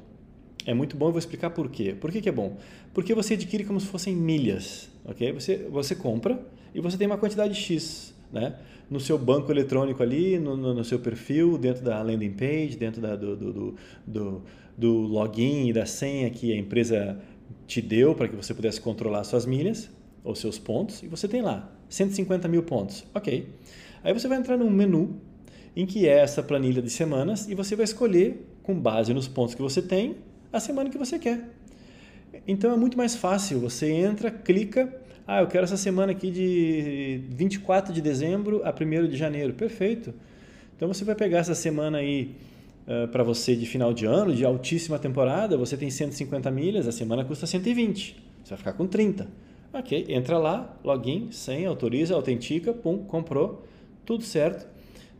É 0.66 0.74
muito 0.74 0.96
bom, 0.96 1.06
eu 1.06 1.12
vou 1.12 1.18
explicar 1.18 1.50
por 1.50 1.70
quê. 1.70 1.96
Por 1.98 2.12
que, 2.12 2.20
que 2.20 2.28
é 2.28 2.32
bom? 2.32 2.56
Porque 2.92 3.14
você 3.14 3.34
adquire 3.34 3.64
como 3.64 3.80
se 3.80 3.86
fossem 3.86 4.14
milhas. 4.14 4.90
ok? 5.04 5.32
Você, 5.32 5.56
você 5.70 5.94
compra 5.94 6.38
e 6.74 6.80
você 6.80 6.96
tem 6.98 7.06
uma 7.06 7.18
quantidade 7.18 7.54
X. 7.54 8.11
Né? 8.32 8.54
no 8.92 9.00
seu 9.00 9.16
banco 9.16 9.50
eletrônico 9.50 10.02
ali, 10.02 10.38
no, 10.38 10.54
no, 10.54 10.74
no 10.74 10.84
seu 10.84 10.98
perfil, 10.98 11.56
dentro 11.56 11.82
da 11.82 12.02
landing 12.02 12.32
page, 12.32 12.76
dentro 12.76 13.00
da, 13.00 13.16
do, 13.16 13.34
do, 13.34 13.74
do, 14.06 14.42
do, 14.76 14.92
login 14.92 15.68
e 15.68 15.72
da 15.72 15.86
senha 15.86 16.28
que 16.28 16.52
a 16.52 16.56
empresa 16.56 17.18
te 17.66 17.80
deu 17.80 18.14
para 18.14 18.28
que 18.28 18.36
você 18.36 18.52
pudesse 18.52 18.80
controlar 18.80 19.24
suas 19.24 19.46
milhas. 19.46 19.90
os 20.22 20.38
seus 20.38 20.58
pontos 20.58 21.02
e 21.02 21.08
você 21.08 21.26
tem 21.26 21.40
lá 21.40 21.72
150 21.88 22.46
mil 22.48 22.62
pontos. 22.62 23.04
Ok. 23.14 23.48
Aí 24.04 24.12
você 24.12 24.28
vai 24.28 24.36
entrar 24.36 24.58
num 24.58 24.70
menu 24.70 25.16
em 25.74 25.86
que 25.86 26.06
é 26.06 26.18
essa 26.18 26.42
planilha 26.42 26.82
de 26.82 26.90
semanas 26.90 27.48
e 27.48 27.54
você 27.54 27.74
vai 27.74 27.84
escolher, 27.84 28.46
com 28.62 28.78
base 28.78 29.14
nos 29.14 29.26
pontos 29.26 29.54
que 29.54 29.62
você 29.62 29.80
tem, 29.80 30.16
a 30.52 30.60
semana 30.60 30.90
que 30.90 30.98
você 30.98 31.18
quer. 31.18 31.48
Então 32.46 32.72
é 32.72 32.76
muito 32.76 32.96
mais 32.96 33.14
fácil. 33.14 33.58
Você 33.60 33.90
entra, 33.90 34.30
clica. 34.30 35.00
Ah, 35.24 35.40
eu 35.40 35.46
quero 35.46 35.62
essa 35.62 35.76
semana 35.76 36.10
aqui 36.10 36.32
de 36.32 37.20
24 37.30 37.92
de 37.92 38.00
dezembro 38.00 38.60
a 38.64 38.70
1 38.70 39.06
de 39.06 39.16
janeiro. 39.16 39.54
Perfeito. 39.54 40.12
Então 40.74 40.88
você 40.88 41.04
vai 41.04 41.14
pegar 41.14 41.38
essa 41.38 41.54
semana 41.54 41.98
aí 41.98 42.34
uh, 42.88 43.06
para 43.06 43.22
você 43.22 43.54
de 43.54 43.64
final 43.64 43.94
de 43.94 44.04
ano, 44.04 44.34
de 44.34 44.44
altíssima 44.44 44.98
temporada. 44.98 45.56
Você 45.56 45.76
tem 45.76 45.88
150 45.90 46.50
milhas, 46.50 46.88
a 46.88 46.92
semana 46.92 47.24
custa 47.24 47.46
120. 47.46 48.16
Você 48.42 48.50
vai 48.50 48.58
ficar 48.58 48.72
com 48.72 48.84
30. 48.84 49.28
Ok, 49.72 50.06
entra 50.08 50.38
lá, 50.38 50.76
login, 50.82 51.30
senha, 51.30 51.68
autoriza, 51.68 52.14
autentica, 52.14 52.72
pum, 52.72 52.98
comprou, 53.04 53.64
tudo 54.04 54.24
certo. 54.24 54.66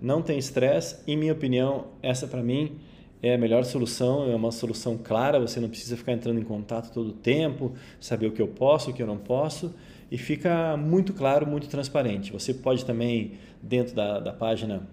Não 0.01 0.21
tem 0.21 0.37
estresse. 0.37 0.97
Em 1.07 1.17
minha 1.17 1.33
opinião, 1.33 1.87
essa 2.03 2.27
para 2.27 2.43
mim 2.43 2.77
é 3.23 3.35
a 3.35 3.39
melhor 3.39 3.65
solução, 3.65 4.29
é 4.29 4.35
uma 4.35 4.51
solução 4.51 4.99
clara, 4.99 5.39
você 5.39 5.61
não 5.61 5.69
precisa 5.69 5.97
ficar 5.97 6.13
entrando 6.13 6.41
em 6.41 6.45
contato 6.45 6.93
todo 6.93 7.11
o 7.11 7.13
tempo, 7.13 7.73
saber 8.01 8.27
o 8.27 8.33
que 8.33 8.43
eu 8.43 8.49
posso, 8.49 8.91
o 8.91 8.93
que 8.93 9.01
eu 9.01 9.07
não 9.07 9.17
posso, 9.17 9.73
e 10.13 10.19
fica 10.19 10.77
muito 10.77 11.15
claro, 11.15 11.47
muito 11.47 11.67
transparente. 11.69 12.33
Você 12.33 12.53
pode 12.53 12.85
também, 12.85 13.33
dentro 13.63 13.95
da, 13.95 14.21
da 14.21 14.31
página 14.31 14.87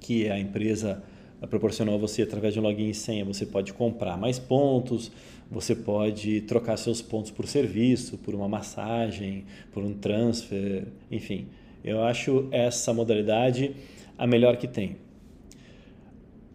que 0.00 0.28
a 0.28 0.36
empresa 0.36 1.04
proporcionou 1.48 1.94
a 1.94 1.98
você 1.98 2.22
através 2.22 2.52
de 2.52 2.58
um 2.58 2.64
login 2.64 2.90
e 2.90 2.94
senha, 2.94 3.24
você 3.24 3.46
pode 3.46 3.72
comprar 3.72 4.18
mais 4.18 4.36
pontos, 4.36 5.12
você 5.48 5.72
pode 5.72 6.40
trocar 6.40 6.76
seus 6.76 7.00
pontos 7.00 7.30
por 7.30 7.46
serviço, 7.46 8.18
por 8.18 8.34
uma 8.34 8.48
massagem, 8.48 9.44
por 9.70 9.84
um 9.84 9.94
transfer, 9.94 10.88
enfim. 11.12 11.46
Eu 11.84 12.02
acho 12.02 12.48
essa 12.50 12.92
modalidade 12.92 13.76
a 14.18 14.26
melhor 14.26 14.56
que 14.56 14.66
tem. 14.66 14.96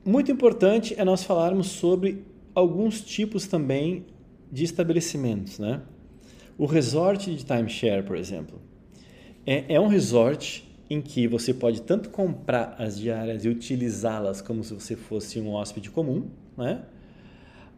Muito 0.03 0.29
importante 0.29 0.95
é 0.97 1.05
nós 1.05 1.23
falarmos 1.23 1.67
sobre 1.67 2.25
alguns 2.53 2.99
tipos 2.99 3.47
também 3.47 4.03
de 4.51 4.65
estabelecimentos, 4.65 5.59
né? 5.59 5.81
O 6.59 6.65
resort 6.65 7.33
de 7.33 7.43
timeshare, 7.43 8.03
por 8.03 8.17
exemplo, 8.17 8.61
é, 9.47 9.75
é 9.75 9.79
um 9.79 9.87
resort 9.87 10.69
em 10.89 11.01
que 11.01 11.25
você 11.27 11.53
pode 11.53 11.81
tanto 11.81 12.09
comprar 12.09 12.75
as 12.77 12.99
diárias 12.99 13.45
e 13.45 13.49
utilizá-las 13.49 14.41
como 14.41 14.63
se 14.63 14.73
você 14.73 14.95
fosse 14.95 15.39
um 15.39 15.53
hóspede 15.53 15.89
comum, 15.89 16.27
né? 16.57 16.83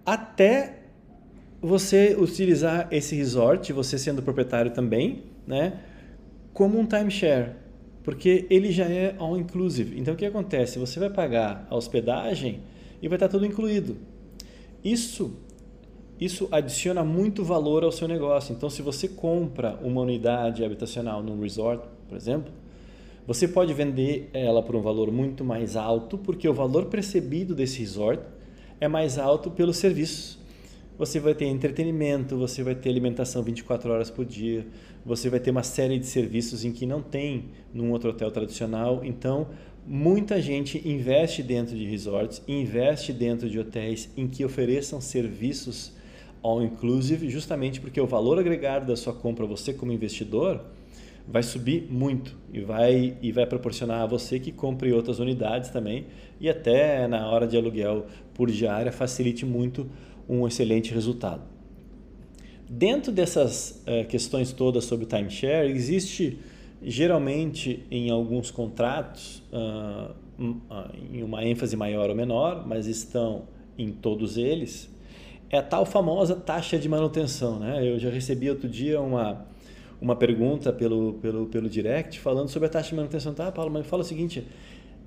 Até 0.05 0.79
você 1.61 2.15
utilizar 2.19 2.87
esse 2.89 3.15
resort, 3.15 3.71
você 3.71 3.99
sendo 3.99 4.23
proprietário 4.23 4.71
também, 4.71 5.25
né? 5.45 5.79
Como 6.51 6.79
um 6.79 6.85
timeshare 6.85 7.51
porque 8.03 8.47
ele 8.49 8.71
já 8.71 8.85
é 8.85 9.15
all 9.17 9.37
inclusive. 9.37 9.99
Então 9.99 10.13
o 10.13 10.17
que 10.17 10.25
acontece? 10.25 10.79
Você 10.79 10.99
vai 10.99 11.09
pagar 11.09 11.67
a 11.69 11.75
hospedagem 11.75 12.61
e 13.01 13.07
vai 13.07 13.15
estar 13.15 13.27
tudo 13.27 13.45
incluído. 13.45 13.95
Isso 14.83 15.35
isso 16.21 16.47
adiciona 16.51 17.03
muito 17.03 17.43
valor 17.43 17.83
ao 17.83 17.91
seu 17.91 18.07
negócio. 18.07 18.53
Então 18.53 18.69
se 18.69 18.81
você 18.81 19.07
compra 19.07 19.77
uma 19.81 20.01
unidade 20.01 20.63
habitacional 20.63 21.21
num 21.21 21.41
resort, 21.41 21.85
por 22.07 22.15
exemplo, 22.15 22.53
você 23.27 23.47
pode 23.47 23.73
vender 23.73 24.29
ela 24.31 24.63
por 24.63 24.75
um 24.75 24.81
valor 24.81 25.11
muito 25.11 25.43
mais 25.43 25.75
alto, 25.75 26.17
porque 26.17 26.47
o 26.47 26.53
valor 26.53 26.85
percebido 26.85 27.55
desse 27.55 27.79
resort 27.79 28.23
é 28.79 28.87
mais 28.87 29.17
alto 29.17 29.49
pelos 29.49 29.77
serviços 29.77 30.39
você 31.01 31.19
vai 31.19 31.33
ter 31.33 31.45
entretenimento, 31.45 32.37
você 32.37 32.61
vai 32.61 32.75
ter 32.75 32.87
alimentação 32.89 33.41
24 33.41 33.91
horas 33.91 34.11
por 34.11 34.23
dia, 34.23 34.67
você 35.03 35.31
vai 35.31 35.39
ter 35.39 35.49
uma 35.49 35.63
série 35.63 35.97
de 35.97 36.05
serviços 36.05 36.63
em 36.63 36.71
que 36.71 36.85
não 36.85 37.01
tem 37.01 37.45
num 37.73 37.89
outro 37.89 38.11
hotel 38.11 38.29
tradicional. 38.29 39.01
Então, 39.03 39.47
muita 39.83 40.39
gente 40.39 40.87
investe 40.87 41.41
dentro 41.41 41.75
de 41.75 41.85
resorts, 41.85 42.43
investe 42.47 43.11
dentro 43.11 43.49
de 43.49 43.57
hotéis 43.57 44.11
em 44.15 44.27
que 44.27 44.45
ofereçam 44.45 45.01
serviços 45.01 45.91
all 46.43 46.63
inclusive, 46.63 47.29
justamente 47.29 47.79
porque 47.79 47.99
o 47.99 48.07
valor 48.07 48.39
agregado 48.39 48.85
da 48.85 48.95
sua 48.95 49.13
compra, 49.13 49.45
você 49.45 49.73
como 49.73 49.91
investidor, 49.91 50.61
vai 51.27 51.43
subir 51.43 51.87
muito 51.89 52.35
e 52.51 52.61
vai 52.61 53.17
e 53.21 53.31
vai 53.31 53.45
proporcionar 53.45 54.01
a 54.01 54.05
você 54.05 54.39
que 54.39 54.51
compre 54.51 54.91
outras 54.91 55.19
unidades 55.19 55.69
também 55.69 56.07
e 56.39 56.49
até 56.49 57.07
na 57.07 57.29
hora 57.29 57.47
de 57.47 57.55
aluguel 57.55 58.07
por 58.33 58.49
diária 58.49 58.91
facilite 58.91 59.45
muito 59.45 59.89
um 60.27 60.47
excelente 60.47 60.93
resultado. 60.93 61.43
Dentro 62.67 63.11
dessas 63.11 63.83
uh, 63.85 64.07
questões 64.07 64.51
todas 64.51 64.85
sobre 64.85 65.05
timeshare, 65.05 65.69
existe 65.69 66.39
geralmente 66.81 67.85
em 67.91 68.09
alguns 68.09 68.49
contratos 68.49 69.43
uh, 69.51 70.15
em 71.11 71.21
uma 71.21 71.45
ênfase 71.45 71.75
maior 71.75 72.09
ou 72.09 72.15
menor, 72.15 72.65
mas 72.65 72.87
estão 72.87 73.43
em 73.77 73.91
todos 73.91 74.37
eles, 74.37 74.89
é 75.51 75.57
a 75.57 75.61
tal 75.61 75.85
famosa 75.85 76.35
taxa 76.35 76.79
de 76.79 76.87
manutenção. 76.87 77.59
Né? 77.59 77.87
Eu 77.87 77.99
já 77.99 78.09
recebi 78.09 78.49
outro 78.49 78.69
dia 78.69 79.01
uma, 79.01 79.45
uma 79.99 80.15
pergunta 80.15 80.71
pelo, 80.71 81.13
pelo, 81.15 81.47
pelo 81.47 81.69
direct 81.69 82.19
falando 82.19 82.47
sobre 82.47 82.67
a 82.67 82.69
taxa 82.69 82.89
de 82.89 82.95
manutenção. 82.95 83.33
Tá, 83.33 83.51
Paulo, 83.51 83.69
mas 83.69 83.85
fala 83.85 84.01
o 84.01 84.05
seguinte, 84.05 84.47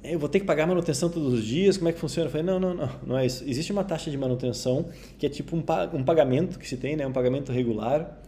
eu 0.02 0.18
vou 0.18 0.28
ter 0.28 0.40
que 0.40 0.46
pagar 0.46 0.66
manutenção 0.66 1.08
todos 1.08 1.32
os 1.32 1.42
dias, 1.42 1.78
como 1.78 1.88
é 1.88 1.92
que 1.92 1.98
funciona? 1.98 2.26
Eu 2.26 2.30
falei, 2.30 2.46
não, 2.46 2.60
não, 2.60 2.74
não, 2.74 2.90
não 3.06 3.18
é 3.18 3.24
isso. 3.24 3.42
Existe 3.48 3.72
uma 3.72 3.82
taxa 3.82 4.10
de 4.10 4.18
manutenção 4.18 4.86
que 5.18 5.24
é 5.24 5.30
tipo 5.30 5.56
um, 5.56 5.62
um 5.94 6.04
pagamento 6.04 6.58
que 6.58 6.68
se 6.68 6.76
tem, 6.76 6.94
né? 6.94 7.06
um 7.06 7.12
pagamento 7.12 7.50
regular, 7.50 8.20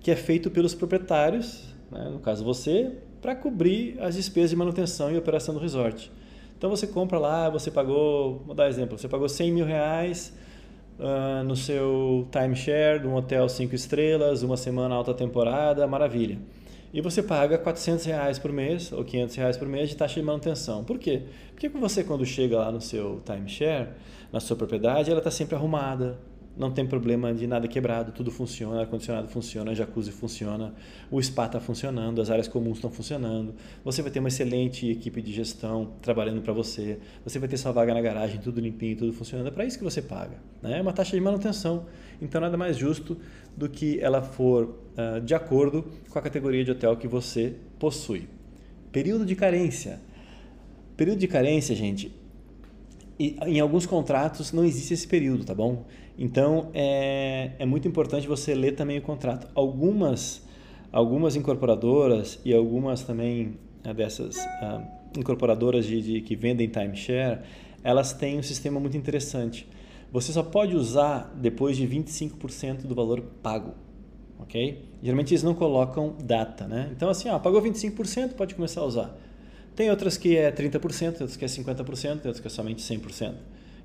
que 0.00 0.10
é 0.10 0.16
feito 0.16 0.50
pelos 0.50 0.74
proprietários, 0.74 1.64
né? 1.92 2.08
no 2.10 2.18
caso 2.18 2.42
você, 2.42 2.92
para 3.20 3.36
cobrir 3.36 4.00
as 4.00 4.14
despesas 4.14 4.50
de 4.50 4.56
manutenção 4.56 5.12
e 5.12 5.18
operação 5.18 5.54
do 5.54 5.60
resort. 5.60 6.10
Então 6.56 6.70
você 6.70 6.86
compra 6.86 7.18
lá, 7.18 7.50
você 7.50 7.70
pagou, 7.70 8.42
vou 8.46 8.54
dar 8.54 8.68
exemplo, 8.68 8.98
você 8.98 9.06
pagou 9.06 9.28
100 9.28 9.52
mil 9.52 9.66
reais 9.66 10.32
uh, 10.98 11.44
no 11.44 11.56
seu 11.56 12.26
timeshare 12.30 13.00
de 13.00 13.06
um 13.06 13.14
hotel 13.14 13.48
5 13.48 13.74
estrelas, 13.74 14.42
uma 14.42 14.56
semana 14.56 14.94
alta 14.94 15.14
temporada, 15.14 15.86
maravilha 15.86 16.38
e 16.92 17.00
você 17.00 17.22
paga 17.22 17.58
400 17.58 18.04
reais 18.06 18.38
por 18.38 18.52
mês 18.52 18.92
ou 18.92 19.04
500 19.04 19.36
reais 19.36 19.56
por 19.56 19.68
mês 19.68 19.90
de 19.90 19.96
taxa 19.96 20.20
de 20.20 20.26
manutenção. 20.26 20.84
Por 20.84 20.98
quê? 20.98 21.22
Porque 21.50 21.68
você 21.68 22.02
quando 22.02 22.24
chega 22.24 22.58
lá 22.58 22.72
no 22.72 22.80
seu 22.80 23.20
timeshare, 23.24 23.88
na 24.32 24.40
sua 24.40 24.56
propriedade, 24.56 25.10
ela 25.10 25.20
está 25.20 25.30
sempre 25.30 25.54
arrumada, 25.54 26.18
não 26.58 26.72
tem 26.72 26.84
problema 26.84 27.32
de 27.32 27.46
nada 27.46 27.68
quebrado, 27.68 28.10
tudo 28.10 28.30
funciona, 28.30 28.80
ar-condicionado 28.80 29.28
funciona, 29.28 29.74
jacuzzi 29.74 30.10
funciona, 30.10 30.74
o 31.10 31.22
spa 31.22 31.46
está 31.46 31.60
funcionando, 31.60 32.20
as 32.20 32.30
áreas 32.30 32.48
comuns 32.48 32.78
estão 32.78 32.90
funcionando, 32.90 33.54
você 33.84 34.02
vai 34.02 34.10
ter 34.10 34.18
uma 34.18 34.28
excelente 34.28 34.90
equipe 34.90 35.22
de 35.22 35.32
gestão 35.32 35.92
trabalhando 36.02 36.42
para 36.42 36.52
você, 36.52 36.98
você 37.24 37.38
vai 37.38 37.48
ter 37.48 37.56
sua 37.56 37.70
vaga 37.70 37.94
na 37.94 38.00
garagem, 38.00 38.40
tudo 38.40 38.60
limpinho, 38.60 38.96
tudo 38.96 39.12
funcionando, 39.12 39.46
é 39.46 39.50
para 39.52 39.64
isso 39.64 39.78
que 39.78 39.84
você 39.84 40.02
paga. 40.02 40.38
Né? 40.60 40.78
É 40.78 40.82
uma 40.82 40.92
taxa 40.92 41.16
de 41.16 41.20
manutenção, 41.20 41.86
então 42.20 42.40
nada 42.40 42.56
mais 42.56 42.76
justo 42.76 43.16
do 43.56 43.68
que 43.68 44.00
ela 44.00 44.20
for 44.20 44.64
uh, 44.64 45.20
de 45.20 45.34
acordo 45.34 45.84
com 46.10 46.18
a 46.18 46.22
categoria 46.22 46.64
de 46.64 46.72
hotel 46.72 46.96
que 46.96 47.06
você 47.06 47.54
possui. 47.78 48.28
Período 48.90 49.24
de 49.24 49.36
carência. 49.36 50.00
Período 50.96 51.20
de 51.20 51.28
carência, 51.28 51.76
gente, 51.76 52.12
e, 53.18 53.36
em 53.46 53.60
alguns 53.60 53.84
contratos 53.84 54.52
não 54.52 54.64
existe 54.64 54.94
esse 54.94 55.08
período, 55.08 55.44
tá 55.44 55.54
bom? 55.54 55.84
Então 56.18 56.70
é, 56.72 57.52
é 57.58 57.66
muito 57.66 57.88
importante 57.88 58.26
você 58.26 58.54
ler 58.54 58.72
também 58.72 58.98
o 58.98 59.02
contrato. 59.02 59.48
Algumas, 59.54 60.42
algumas 60.92 61.36
incorporadoras 61.36 62.38
e 62.44 62.54
algumas 62.54 63.02
também 63.02 63.56
né, 63.84 63.92
dessas 63.94 64.36
uh, 64.36 64.82
incorporadoras 65.16 65.84
de, 65.86 66.00
de, 66.02 66.20
que 66.20 66.36
vendem 66.36 66.68
timeshare, 66.68 67.40
elas 67.82 68.12
têm 68.12 68.38
um 68.38 68.42
sistema 68.42 68.78
muito 68.78 68.96
interessante. 68.96 69.66
Você 70.12 70.32
só 70.32 70.42
pode 70.42 70.74
usar 70.74 71.34
depois 71.36 71.76
de 71.76 71.86
25% 71.86 72.82
do 72.82 72.94
valor 72.94 73.20
pago, 73.42 73.74
ok? 74.38 74.84
Geralmente 75.02 75.32
eles 75.32 75.42
não 75.42 75.54
colocam 75.54 76.14
data, 76.22 76.66
né? 76.66 76.90
Então 76.96 77.10
assim, 77.10 77.28
ó, 77.28 77.38
pagou 77.38 77.60
25%, 77.60 78.32
pode 78.34 78.54
começar 78.54 78.80
a 78.80 78.84
usar. 78.84 79.18
Tem 79.78 79.90
outras 79.90 80.16
que 80.16 80.36
é 80.36 80.50
30%, 80.50 81.20
outras 81.20 81.36
que 81.36 81.44
é 81.44 81.46
50%, 81.46 82.16
outras 82.16 82.40
que 82.40 82.48
é 82.48 82.50
somente 82.50 82.82
100%. 82.82 83.32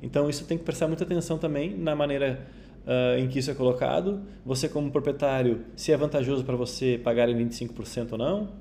Então 0.01 0.27
isso 0.27 0.43
tem 0.43 0.57
que 0.57 0.63
prestar 0.63 0.87
muita 0.87 1.03
atenção 1.03 1.37
também 1.37 1.77
na 1.77 1.95
maneira 1.95 2.47
uh, 2.83 3.19
em 3.19 3.27
que 3.27 3.37
isso 3.37 3.51
é 3.51 3.53
colocado. 3.53 4.23
Você 4.43 4.67
como 4.67 4.89
proprietário, 4.89 5.65
se 5.75 5.91
é 5.91 5.95
vantajoso 5.95 6.43
para 6.43 6.55
você 6.55 6.99
pagar 7.03 7.29
em 7.29 7.37
25% 7.37 8.13
ou 8.13 8.17
não. 8.17 8.53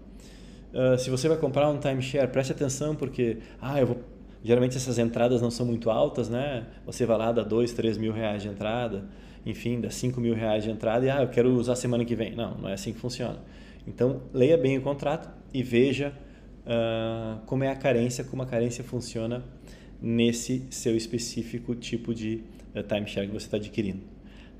Uh, 0.74 0.98
se 0.98 1.08
você 1.08 1.26
vai 1.26 1.38
comprar 1.38 1.70
um 1.70 1.78
timeshare, 1.78 2.28
preste 2.28 2.52
atenção 2.52 2.94
porque 2.94 3.38
ah, 3.62 3.80
eu 3.80 3.86
vou 3.86 4.00
geralmente 4.44 4.76
essas 4.76 4.98
entradas 4.98 5.40
não 5.40 5.50
são 5.50 5.64
muito 5.64 5.88
altas, 5.88 6.28
né? 6.28 6.66
Você 6.84 7.06
vai 7.06 7.16
lá, 7.16 7.32
dá 7.32 7.42
2, 7.42 7.72
3 7.72 7.96
mil 7.96 8.12
reais 8.12 8.42
de 8.42 8.48
entrada, 8.48 9.06
enfim, 9.46 9.80
dá 9.80 9.88
5 9.88 10.20
mil 10.20 10.34
reais 10.34 10.64
de 10.64 10.70
entrada 10.70 11.06
e 11.06 11.08
ah, 11.08 11.22
eu 11.22 11.28
quero 11.28 11.50
usar 11.54 11.76
semana 11.76 12.04
que 12.04 12.14
vem. 12.14 12.36
Não, 12.36 12.58
não 12.58 12.68
é 12.68 12.74
assim 12.74 12.92
que 12.92 12.98
funciona. 12.98 13.38
Então, 13.86 14.20
leia 14.34 14.58
bem 14.58 14.76
o 14.76 14.82
contrato 14.82 15.30
e 15.54 15.62
veja 15.62 16.12
uh, 16.66 17.40
como 17.46 17.64
é 17.64 17.68
a 17.68 17.76
carência, 17.76 18.24
como 18.24 18.42
a 18.42 18.46
carência 18.46 18.82
funciona 18.84 19.44
nesse 20.00 20.64
seu 20.70 20.96
específico 20.96 21.74
tipo 21.74 22.14
de 22.14 22.42
uh, 22.74 22.82
timeshare 22.82 23.26
que 23.26 23.32
você 23.32 23.46
está 23.46 23.56
adquirindo. 23.56 24.00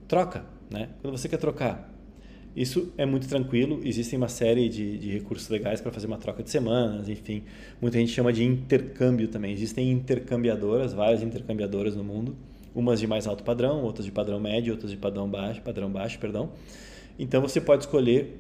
Troca, 0.09 0.45
né? 0.71 0.89
Quando 1.01 1.17
você 1.17 1.29
quer 1.29 1.39
trocar, 1.39 1.91
Isso 2.55 2.93
é 2.99 3.07
muito 3.07 3.27
tranquilo, 3.27 3.81
existem 3.83 4.19
uma 4.19 4.29
série 4.29 4.69
de, 4.69 4.99
de 4.99 5.11
recursos 5.11 5.49
legais 5.49 5.81
para 5.81 5.91
fazer 5.91 6.07
uma 6.07 6.19
troca 6.19 6.43
de 6.43 6.51
semanas, 6.51 7.09
enfim. 7.09 7.45
Muita 7.81 7.99
gente 7.99 8.13
chama 8.13 8.31
de 8.31 8.45
intercâmbio 8.45 9.29
também. 9.29 9.53
Existem 9.53 9.91
intercambiadoras, 9.91 10.93
várias 10.93 11.23
intercambiadoras 11.23 11.97
no 11.97 12.05
mundo, 12.05 12.37
umas 12.75 13.01
de 13.01 13.07
mais 13.07 13.27
alto 13.27 13.43
padrão, 13.43 13.83
outras 13.83 14.05
de 14.05 14.13
padrão 14.13 14.39
médio, 14.39 14.73
outras 14.75 14.91
de 14.91 14.99
padrão 14.99 15.29
baixo, 15.31 15.63
padrão 15.63 15.91
baixo, 15.91 16.19
perdão. 16.19 16.53
Então 17.19 17.41
você 17.41 17.59
pode 17.59 17.85
escolher 17.85 18.39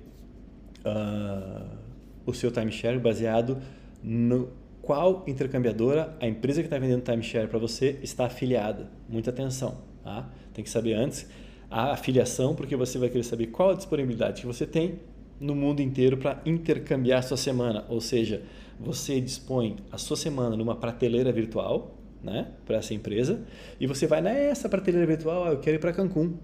uh, 0.84 1.78
o 2.26 2.32
seu 2.32 2.50
timeshare 2.50 2.98
baseado 2.98 3.58
no 4.02 4.50
qual 4.80 5.24
intercambiadora 5.26 6.16
a 6.20 6.26
empresa 6.26 6.60
que 6.60 6.66
está 6.66 6.78
vendendo 6.78 7.02
timeshare 7.02 7.48
para 7.48 7.58
você 7.58 7.98
está 8.02 8.26
afiliada. 8.26 8.90
Muita 9.08 9.30
atenção, 9.30 9.78
tá? 10.02 10.28
Tem 10.52 10.64
que 10.64 10.70
saber 10.70 10.94
antes 10.94 11.28
a 11.70 11.92
afiliação, 11.92 12.54
porque 12.54 12.76
você 12.76 12.98
vai 12.98 13.08
querer 13.08 13.24
saber 13.24 13.46
qual 13.46 13.70
a 13.70 13.74
disponibilidade 13.74 14.42
que 14.42 14.46
você 14.46 14.66
tem 14.66 15.00
no 15.40 15.54
mundo 15.54 15.80
inteiro 15.80 16.18
para 16.18 16.40
intercambiar 16.44 17.20
a 17.20 17.22
sua 17.22 17.36
semana. 17.36 17.84
Ou 17.88 18.00
seja, 18.00 18.42
você 18.78 19.20
dispõe 19.20 19.76
a 19.90 19.96
sua 19.96 20.16
semana 20.16 20.56
numa 20.56 20.76
prateleira 20.76 21.32
virtual 21.32 21.96
né, 22.22 22.48
para 22.64 22.76
essa 22.76 22.94
empresa 22.94 23.44
e 23.80 23.86
você 23.86 24.06
vai 24.06 24.20
nessa 24.20 24.68
prateleira 24.68 25.06
virtual, 25.06 25.44
ah, 25.44 25.50
eu 25.50 25.58
quero 25.58 25.76
ir 25.76 25.80
para 25.80 25.92
Cancún. 25.92 26.34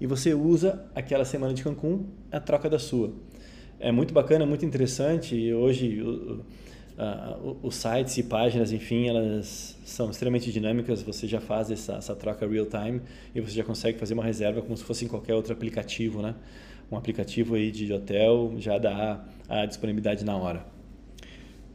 E 0.00 0.06
você 0.06 0.34
usa 0.34 0.84
aquela 0.94 1.24
semana 1.24 1.54
de 1.54 1.62
Cancún 1.62 2.06
a 2.30 2.40
troca 2.40 2.68
da 2.68 2.78
sua. 2.78 3.12
É 3.82 3.90
muito 3.90 4.14
bacana, 4.14 4.46
muito 4.46 4.64
interessante. 4.64 5.34
E 5.34 5.52
hoje 5.52 6.00
uh, 6.00 7.56
os 7.64 7.74
sites 7.74 8.16
e 8.16 8.22
páginas, 8.22 8.70
enfim, 8.70 9.08
elas 9.08 9.76
são 9.84 10.08
extremamente 10.08 10.52
dinâmicas. 10.52 11.02
Você 11.02 11.26
já 11.26 11.40
faz 11.40 11.68
essa, 11.68 11.94
essa 11.94 12.14
troca 12.14 12.46
real 12.46 12.64
time 12.66 13.02
e 13.34 13.40
você 13.40 13.50
já 13.50 13.64
consegue 13.64 13.98
fazer 13.98 14.14
uma 14.14 14.22
reserva 14.22 14.62
como 14.62 14.76
se 14.76 14.84
fosse 14.84 15.04
em 15.04 15.08
qualquer 15.08 15.34
outro 15.34 15.52
aplicativo, 15.52 16.22
né? 16.22 16.36
Um 16.92 16.96
aplicativo 16.96 17.56
aí 17.56 17.72
de 17.72 17.92
hotel 17.92 18.54
já 18.58 18.78
dá 18.78 19.24
a 19.48 19.66
disponibilidade 19.66 20.24
na 20.24 20.36
hora. 20.36 20.64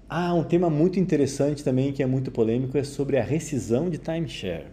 Ah, 0.08 0.34
um 0.34 0.46
tema 0.46 0.70
muito 0.70 0.98
interessante 1.02 1.62
também 1.62 1.92
que 1.92 2.02
é 2.02 2.06
muito 2.06 2.32
polêmico 2.32 2.78
é 2.78 2.86
sobre 2.86 3.18
a 3.18 3.24
rescisão 3.24 3.90
de 3.90 3.98
timeshare. 3.98 4.68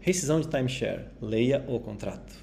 Rescisão 0.00 0.40
de 0.40 0.46
timeshare. 0.46 1.06
Leia 1.20 1.64
o 1.66 1.80
contrato. 1.80 2.39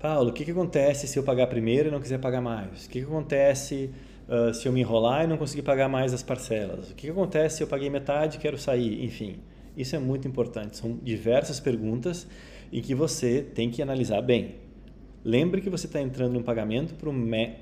Paulo, 0.00 0.30
o 0.30 0.32
que, 0.32 0.44
que 0.44 0.52
acontece 0.52 1.08
se 1.08 1.18
eu 1.18 1.24
pagar 1.24 1.48
primeiro 1.48 1.88
e 1.88 1.90
não 1.90 2.00
quiser 2.00 2.18
pagar 2.18 2.40
mais? 2.40 2.86
O 2.86 2.88
que, 2.88 3.00
que 3.00 3.06
acontece 3.06 3.90
uh, 4.28 4.54
se 4.54 4.68
eu 4.68 4.72
me 4.72 4.80
enrolar 4.80 5.24
e 5.24 5.26
não 5.26 5.36
conseguir 5.36 5.62
pagar 5.62 5.88
mais 5.88 6.14
as 6.14 6.22
parcelas? 6.22 6.90
O 6.90 6.94
que, 6.94 7.06
que 7.06 7.10
acontece 7.10 7.56
se 7.56 7.62
eu 7.64 7.66
paguei 7.66 7.90
metade 7.90 8.36
e 8.36 8.40
quero 8.40 8.56
sair? 8.56 9.04
Enfim, 9.04 9.40
isso 9.76 9.96
é 9.96 9.98
muito 9.98 10.28
importante. 10.28 10.76
São 10.76 10.96
diversas 11.02 11.58
perguntas 11.58 12.28
em 12.72 12.80
que 12.80 12.94
você 12.94 13.42
tem 13.42 13.70
que 13.70 13.82
analisar 13.82 14.22
bem. 14.22 14.56
Lembre 15.24 15.60
que 15.60 15.68
você 15.68 15.86
está 15.86 16.00
entrando 16.00 16.32
num 16.32 16.42
pagamento 16.42 16.94
por 16.94 17.08
um 17.08 17.12
me... 17.12 17.56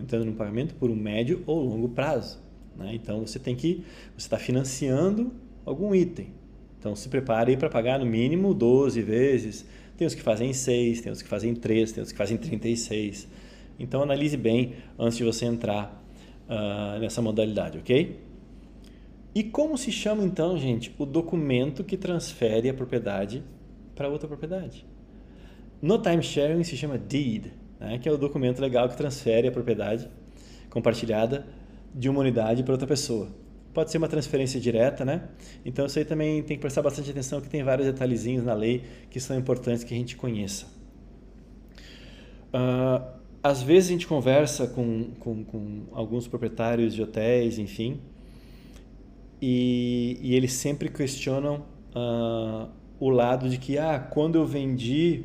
entrando 0.00 0.24
num 0.24 0.34
pagamento 0.34 0.74
por 0.74 0.90
um 0.90 0.96
médio 0.96 1.44
ou 1.46 1.62
longo 1.62 1.88
prazo. 1.90 2.42
Né? 2.76 2.90
Então 2.94 3.24
você 3.24 3.38
tem 3.38 3.54
que 3.54 3.84
você 4.16 4.26
está 4.26 4.38
financiando 4.38 5.32
algum 5.64 5.94
item. 5.94 6.34
Então 6.78 6.96
se 6.96 7.08
prepare 7.08 7.56
para 7.56 7.70
pagar 7.70 8.00
no 8.00 8.06
mínimo 8.06 8.52
12 8.52 9.00
vezes. 9.02 9.64
Tem 9.96 10.06
os 10.06 10.14
que 10.14 10.22
fazem 10.22 10.52
6, 10.52 11.00
tem 11.00 11.12
os 11.12 11.22
que 11.22 11.28
fazem 11.28 11.54
3, 11.54 11.92
tem 11.92 12.02
os 12.02 12.12
que 12.12 12.18
fazem 12.18 12.36
36. 12.36 13.26
Então 13.78 14.02
analise 14.02 14.36
bem 14.36 14.74
antes 14.98 15.16
de 15.16 15.24
você 15.24 15.44
entrar 15.44 16.04
uh, 16.48 16.98
nessa 16.98 17.22
modalidade, 17.22 17.78
ok? 17.78 18.20
E 19.34 19.44
como 19.44 19.76
se 19.76 19.92
chama 19.92 20.24
então, 20.24 20.56
gente, 20.56 20.94
o 20.98 21.04
documento 21.04 21.84
que 21.84 21.96
transfere 21.96 22.70
a 22.70 22.74
propriedade 22.74 23.42
para 23.94 24.08
outra 24.08 24.26
propriedade? 24.26 24.86
No 25.80 25.98
timesharing 25.98 26.64
se 26.64 26.76
chama 26.76 26.96
deed, 26.96 27.48
né, 27.78 27.98
que 27.98 28.08
é 28.08 28.12
o 28.12 28.16
documento 28.16 28.60
legal 28.60 28.88
que 28.88 28.96
transfere 28.96 29.48
a 29.48 29.52
propriedade 29.52 30.08
compartilhada 30.70 31.46
de 31.94 32.08
uma 32.08 32.20
unidade 32.20 32.62
para 32.62 32.72
outra 32.72 32.86
pessoa. 32.86 33.28
Pode 33.76 33.90
ser 33.90 33.98
uma 33.98 34.08
transferência 34.08 34.58
direta, 34.58 35.04
né? 35.04 35.28
Então 35.62 35.84
isso 35.84 35.98
aí 35.98 36.04
também 36.06 36.42
tem 36.42 36.56
que 36.56 36.62
prestar 36.62 36.80
bastante 36.80 37.10
atenção 37.10 37.42
que 37.42 37.48
tem 37.50 37.62
vários 37.62 37.86
detalhezinhos 37.86 38.42
na 38.42 38.54
lei 38.54 38.82
que 39.10 39.20
são 39.20 39.38
importantes 39.38 39.84
que 39.84 39.92
a 39.92 39.96
gente 39.98 40.16
conheça. 40.16 40.64
Uh, 42.54 43.04
às 43.42 43.60
vezes 43.60 43.90
a 43.90 43.92
gente 43.92 44.06
conversa 44.06 44.66
com, 44.66 45.10
com, 45.20 45.44
com 45.44 45.82
alguns 45.92 46.26
proprietários 46.26 46.94
de 46.94 47.02
hotéis, 47.02 47.58
enfim, 47.58 48.00
e, 49.42 50.18
e 50.22 50.34
eles 50.34 50.54
sempre 50.54 50.88
questionam 50.88 51.66
uh, 51.94 52.70
o 52.98 53.10
lado 53.10 53.46
de 53.50 53.58
que, 53.58 53.76
ah, 53.76 53.98
quando 53.98 54.36
eu 54.36 54.46
vendi, 54.46 55.24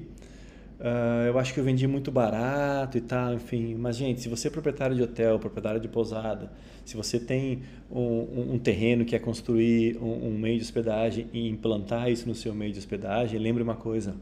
uh, 0.82 1.28
eu 1.28 1.40
acho 1.40 1.54
que 1.54 1.60
eu 1.60 1.64
vendi 1.64 1.88
muito 1.88 2.12
barato 2.12 2.98
e 2.98 3.02
tal, 3.02 3.34
enfim. 3.34 3.76
Mas, 3.76 3.96
gente, 3.96 4.22
se 4.22 4.28
você 4.28 4.48
é 4.48 4.52
proprietário 4.52 4.96
de 4.96 5.04
hotel, 5.04 5.40
proprietário 5.40 5.80
de 5.80 5.88
pousada, 5.88 6.52
se 6.84 6.98
você 6.98 7.20
tem 7.20 7.62
um, 7.90 8.54
um 8.54 8.60
terreno 8.60 9.06
que 9.06 9.16
é 9.16 9.20
construir 9.20 9.98
um, 9.98 10.28
um 10.28 10.38
meio 10.38 10.58
de 10.58 10.64
hospedagem 10.64 11.28
e 11.32 11.48
implantar 11.48 12.12
isso 12.12 12.28
no 12.28 12.36
seu 12.36 12.54
meio 12.54 12.74
de 12.74 12.80
hospedagem, 12.80 13.40
lembre 13.40 13.64
uma 13.64 13.76
coisa, 13.76 14.16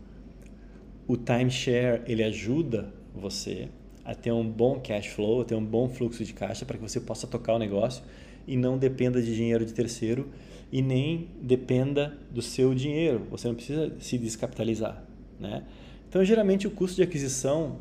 o 1.07 1.17
timeshare, 1.17 2.03
ele 2.05 2.23
ajuda 2.23 2.93
você 3.15 3.69
a 4.05 4.13
ter 4.13 4.31
um 4.31 4.47
bom 4.47 4.79
cash 4.79 5.07
flow, 5.07 5.41
a 5.41 5.45
ter 5.45 5.55
um 5.55 5.65
bom 5.65 5.87
fluxo 5.87 6.23
de 6.23 6.33
caixa 6.33 6.65
para 6.65 6.77
que 6.77 6.83
você 6.83 6.99
possa 6.99 7.27
tocar 7.27 7.55
o 7.55 7.59
negócio 7.59 8.03
e 8.47 8.57
não 8.57 8.77
dependa 8.77 9.21
de 9.21 9.35
dinheiro 9.35 9.65
de 9.65 9.73
terceiro 9.73 10.27
e 10.71 10.81
nem 10.81 11.27
dependa 11.41 12.17
do 12.31 12.41
seu 12.41 12.73
dinheiro. 12.73 13.25
Você 13.31 13.47
não 13.47 13.55
precisa 13.55 13.93
se 13.99 14.17
descapitalizar, 14.17 15.03
né? 15.39 15.63
Então, 16.09 16.25
geralmente 16.25 16.67
o 16.67 16.71
custo 16.71 16.97
de 16.97 17.03
aquisição 17.03 17.77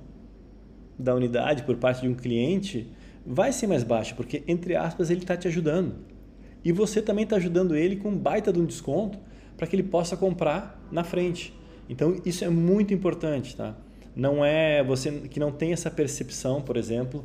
da 0.98 1.14
unidade 1.14 1.62
por 1.64 1.76
parte 1.76 2.02
de 2.02 2.08
um 2.08 2.14
cliente 2.14 2.86
vai 3.26 3.52
ser 3.52 3.66
mais 3.66 3.82
baixo, 3.82 4.14
porque 4.14 4.42
entre 4.46 4.76
aspas 4.76 5.10
ele 5.10 5.20
está 5.20 5.36
te 5.36 5.48
ajudando 5.48 5.96
e 6.64 6.70
você 6.70 7.02
também 7.02 7.24
está 7.24 7.36
ajudando 7.36 7.74
ele 7.74 7.96
com 7.96 8.10
um 8.10 8.16
baita 8.16 8.52
de 8.52 8.60
um 8.60 8.64
desconto 8.64 9.18
para 9.56 9.66
que 9.66 9.74
ele 9.74 9.82
possa 9.82 10.16
comprar 10.16 10.80
na 10.92 11.02
frente. 11.02 11.52
Então, 11.88 12.20
isso 12.24 12.44
é 12.44 12.48
muito 12.48 12.92
importante, 12.92 13.56
tá? 13.56 13.74
não 14.18 14.44
é 14.44 14.82
você 14.82 15.12
que 15.12 15.38
não 15.38 15.52
tem 15.52 15.72
essa 15.72 15.88
percepção, 15.88 16.60
por 16.60 16.76
exemplo, 16.76 17.24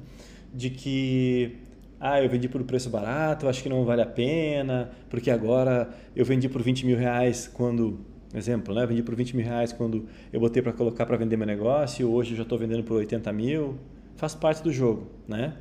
de 0.54 0.70
que 0.70 1.58
ah, 2.00 2.22
eu 2.22 2.30
vendi 2.30 2.48
por 2.48 2.62
um 2.62 2.64
preço 2.66 2.88
barato, 2.88 3.48
acho 3.48 3.64
que 3.64 3.70
não 3.70 3.84
vale 3.84 4.04
a 4.04 4.06
pena, 4.06 4.92
porque 5.10 5.32
agora 5.32 5.90
eu 6.16 6.24
vendi 6.24 6.48
por 6.48 6.62
20 6.62 6.86
mil 6.86 6.96
reais 6.96 7.50
quando, 7.52 8.00
exemplo, 8.38 8.74
né? 8.74 8.84
Eu 8.84 8.88
vendi 8.88 9.04
por 9.04 9.16
20 9.16 9.36
mil 9.36 9.46
reais 9.46 9.72
quando 9.72 10.06
eu 10.32 10.40
botei 10.40 10.62
para 10.62 10.74
colocar 10.74 11.06
para 11.06 11.18
vender 11.18 11.38
meu 11.38 11.48
negócio, 11.48 12.10
hoje 12.10 12.32
eu 12.32 12.38
já 12.38 12.44
estou 12.44 12.58
vendendo 12.58 12.84
por 12.84 12.96
80 12.96 13.32
mil. 13.34 13.78
Faz 14.16 14.36
parte 14.36 14.64
do 14.64 14.72
jogo, 14.72 15.08
né? 15.28 15.54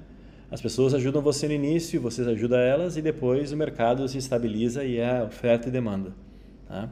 As 0.53 0.61
pessoas 0.61 0.93
ajudam 0.93 1.23
você 1.23 1.49
no 1.49 1.55
início, 1.55 1.99
você 1.99 2.21
ajuda 2.23 2.59
elas 2.59 2.99
e 2.99 3.03
depois 3.03 3.53
o 3.53 3.57
mercado 3.57 4.07
se 4.07 4.19
estabiliza 4.19 4.85
e 4.85 4.99
é 4.99 5.23
oferta 5.23 5.69
e 5.69 5.71
demanda. 5.71 6.13
Tá? 6.69 6.91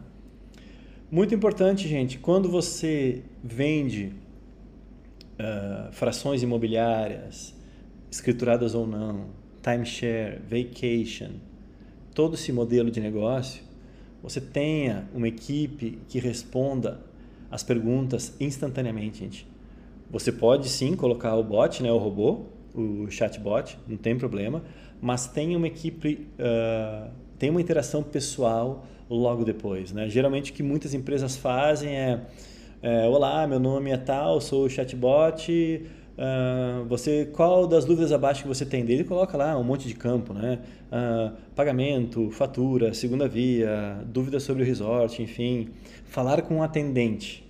Muito 1.10 1.34
importante, 1.34 1.86
gente, 1.86 2.18
quando 2.18 2.48
você 2.48 3.22
vende 3.44 4.14
uh, 5.38 5.92
frações 5.92 6.42
imobiliárias, 6.42 7.54
escrituradas 8.10 8.74
ou 8.74 8.86
não, 8.86 9.26
timeshare, 9.62 10.40
vacation, 10.48 11.32
todo 12.14 12.36
esse 12.36 12.52
modelo 12.52 12.90
de 12.90 13.00
negócio, 13.00 13.62
você 14.22 14.40
tenha 14.40 15.08
uma 15.14 15.28
equipe 15.28 15.98
que 16.08 16.18
responda 16.18 17.00
as 17.50 17.62
perguntas 17.62 18.34
instantaneamente, 18.40 19.18
gente. 19.18 19.46
Você 20.10 20.30
pode 20.30 20.68
sim 20.68 20.94
colocar 20.94 21.36
o 21.36 21.42
bot, 21.42 21.82
né, 21.82 21.90
o 21.90 21.98
robô, 21.98 22.42
o 22.74 23.10
chatbot, 23.10 23.78
não 23.88 23.96
tem 23.96 24.16
problema, 24.16 24.62
mas 25.00 25.26
tem 25.26 25.56
uma 25.56 25.66
equipe, 25.66 26.26
uh, 26.38 27.10
tem 27.38 27.50
uma 27.50 27.60
interação 27.60 28.02
pessoal 28.02 28.86
logo 29.08 29.44
depois. 29.44 29.92
Né? 29.92 30.08
Geralmente 30.08 30.50
o 30.52 30.54
que 30.54 30.62
muitas 30.62 30.94
empresas 30.94 31.36
fazem 31.36 31.96
é 31.96 32.26
é, 32.82 33.06
Olá, 33.06 33.46
meu 33.46 33.60
nome 33.60 33.90
é 33.90 33.96
tal, 33.98 34.40
sou 34.40 34.64
o 34.64 34.70
chatbot. 34.70 35.84
Uh, 36.20 36.84
você, 36.84 37.24
qual 37.32 37.66
das 37.66 37.86
dúvidas 37.86 38.12
abaixo 38.12 38.42
que 38.42 38.48
você 38.48 38.66
tem 38.66 38.84
dele? 38.84 39.04
Coloca 39.04 39.38
lá 39.38 39.56
um 39.56 39.64
monte 39.64 39.88
de 39.88 39.94
campo, 39.94 40.34
né? 40.34 40.58
Uh, 40.92 41.34
pagamento, 41.56 42.30
fatura, 42.30 42.92
segunda 42.92 43.26
via, 43.26 44.04
dúvidas 44.04 44.42
sobre 44.42 44.62
o 44.62 44.66
resort, 44.66 45.22
enfim. 45.22 45.70
Falar 46.04 46.42
com 46.42 46.56
um 46.56 46.62
atendente. 46.62 47.42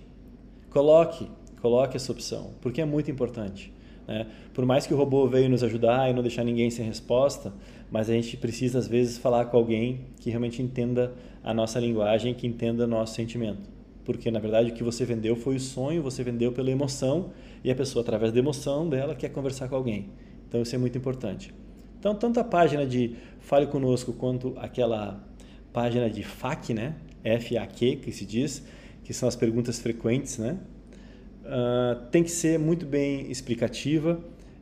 Coloque, 0.69 1.27
coloque 1.61 1.97
essa 1.97 2.13
opção, 2.13 2.51
porque 2.61 2.79
é 2.79 2.85
muito 2.85 3.11
importante. 3.11 3.73
Né? 4.07 4.25
Por 4.53 4.65
mais 4.65 4.87
que 4.87 4.93
o 4.93 4.97
robô 4.97 5.27
veio 5.27 5.49
nos 5.49 5.63
ajudar 5.63 6.09
e 6.09 6.13
não 6.13 6.21
deixar 6.21 6.45
ninguém 6.45 6.69
sem 6.69 6.85
resposta, 6.85 7.51
mas 7.91 8.09
a 8.09 8.13
gente 8.13 8.37
precisa 8.37 8.79
às 8.79 8.87
vezes 8.87 9.17
falar 9.17 9.47
com 9.47 9.57
alguém 9.57 10.05
que 10.21 10.29
realmente 10.29 10.61
entenda 10.61 11.13
a 11.43 11.53
nossa 11.53 11.77
linguagem, 11.77 12.33
que 12.33 12.47
entenda 12.47 12.85
o 12.85 12.87
nosso 12.87 13.15
sentimento 13.15 13.80
porque 14.05 14.29
na 14.31 14.39
verdade 14.39 14.71
o 14.71 14.73
que 14.73 14.83
você 14.83 15.05
vendeu 15.05 15.35
foi 15.35 15.55
o 15.55 15.59
sonho, 15.59 16.01
você 16.01 16.23
vendeu 16.23 16.51
pela 16.51 16.69
emoção 16.69 17.31
e 17.63 17.71
a 17.71 17.75
pessoa 17.75 18.01
através 18.01 18.31
da 18.31 18.39
emoção 18.39 18.89
dela 18.89 19.15
quer 19.15 19.29
conversar 19.29 19.67
com 19.67 19.75
alguém. 19.75 20.09
Então 20.47 20.61
isso 20.61 20.75
é 20.75 20.77
muito 20.77 20.97
importante. 20.97 21.53
Então 21.99 22.15
tanto 22.15 22.39
a 22.39 22.43
página 22.43 22.85
de 22.85 23.15
Fale 23.39 23.67
Conosco 23.67 24.13
quanto 24.13 24.53
aquela 24.57 25.23
página 25.71 26.09
de 26.09 26.23
FAQ, 26.23 26.73
né? 26.73 26.95
F-A-Q, 27.23 27.97
que 27.97 28.11
se 28.11 28.25
diz, 28.25 28.63
que 29.03 29.13
são 29.13 29.29
as 29.29 29.35
perguntas 29.35 29.79
frequentes, 29.79 30.39
né? 30.39 30.57
uh, 31.41 32.05
tem 32.09 32.23
que 32.23 32.31
ser 32.31 32.57
muito 32.59 32.85
bem 32.85 33.29
explicativa 33.31 34.19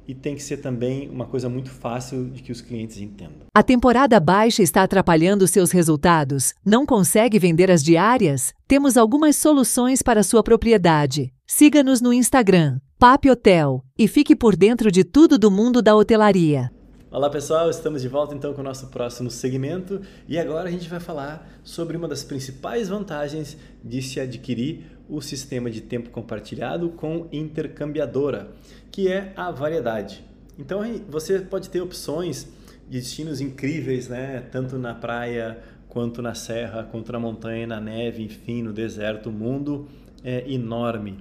e 0.09 0.15
tem 0.15 0.33
que 0.33 0.41
ser 0.41 0.57
também 0.57 1.07
uma 1.07 1.27
coisa 1.27 1.47
muito 1.47 1.69
fácil 1.69 2.31
de 2.31 2.41
que 2.41 2.51
os 2.51 2.61
clientes 2.61 2.97
entendam. 2.99 3.45
A 3.53 3.61
temporada 3.61 4.19
baixa 4.19 4.63
está 4.63 4.81
atrapalhando 4.81 5.47
seus 5.47 5.69
resultados? 5.69 6.55
Não 6.65 6.83
consegue 6.83 7.37
vender 7.37 7.69
as 7.69 7.83
diárias? 7.83 8.51
Temos 8.67 8.97
algumas 8.97 9.35
soluções 9.35 10.01
para 10.01 10.23
sua 10.23 10.41
propriedade. 10.41 11.31
Siga-nos 11.45 12.01
no 12.01 12.11
Instagram, 12.11 12.79
Papi 12.97 13.29
Hotel, 13.29 13.83
e 13.99 14.07
fique 14.07 14.35
por 14.35 14.55
dentro 14.55 14.91
de 14.91 15.03
tudo 15.03 15.37
do 15.37 15.51
mundo 15.51 15.79
da 15.79 15.95
hotelaria. 15.95 16.71
Olá 17.11 17.27
pessoal, 17.27 17.71
estamos 17.71 18.03
de 18.03 18.07
volta 18.07 18.35
então 18.35 18.53
com 18.53 18.61
o 18.61 18.63
nosso 18.63 18.85
próximo 18.85 19.31
segmento 19.31 19.99
e 20.27 20.37
agora 20.37 20.69
a 20.69 20.71
gente 20.71 20.87
vai 20.87 20.99
falar 20.99 21.59
sobre 21.63 21.97
uma 21.97 22.07
das 22.07 22.23
principais 22.23 22.87
vantagens 22.87 23.57
de 23.83 23.99
se 23.99 24.19
adquirir 24.19 24.83
o 25.09 25.19
sistema 25.19 25.71
de 25.71 25.81
tempo 25.81 26.11
compartilhado 26.11 26.89
com 26.89 27.27
intercambiadora, 27.31 28.51
que 28.91 29.07
é 29.07 29.33
a 29.35 29.49
variedade. 29.49 30.23
Então 30.55 30.81
você 31.09 31.39
pode 31.39 31.71
ter 31.71 31.81
opções 31.81 32.47
de 32.87 32.99
destinos 32.99 33.41
incríveis, 33.41 34.07
né? 34.07 34.47
tanto 34.51 34.77
na 34.77 34.93
praia 34.93 35.57
quanto 35.87 36.21
na 36.21 36.35
serra, 36.35 36.83
quanto 36.83 37.11
na 37.11 37.19
montanha, 37.19 37.65
na 37.65 37.81
neve, 37.81 38.21
enfim, 38.21 38.61
no 38.61 38.71
deserto, 38.71 39.29
o 39.29 39.33
mundo 39.33 39.87
é 40.23 40.47
enorme. 40.51 41.17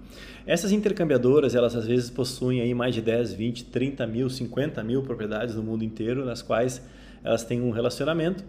Essas 0.49 0.73
intercambiadoras, 0.73 1.55
elas 1.55 1.77
às 1.77 1.87
vezes 1.87 2.09
possuem 2.09 2.63
aí 2.63 2.73
mais 2.73 2.95
de 2.95 3.03
10, 3.03 3.35
20, 3.35 3.67
30 3.67 4.07
mil, 4.07 4.31
50 4.31 4.83
mil 4.83 5.03
propriedades 5.03 5.55
no 5.55 5.63
mundo 5.63 5.85
inteiro, 5.85 6.25
nas 6.25 6.41
quais 6.41 6.81
elas 7.23 7.45
têm 7.45 7.61
um 7.61 7.71
relacionamento 7.71 8.43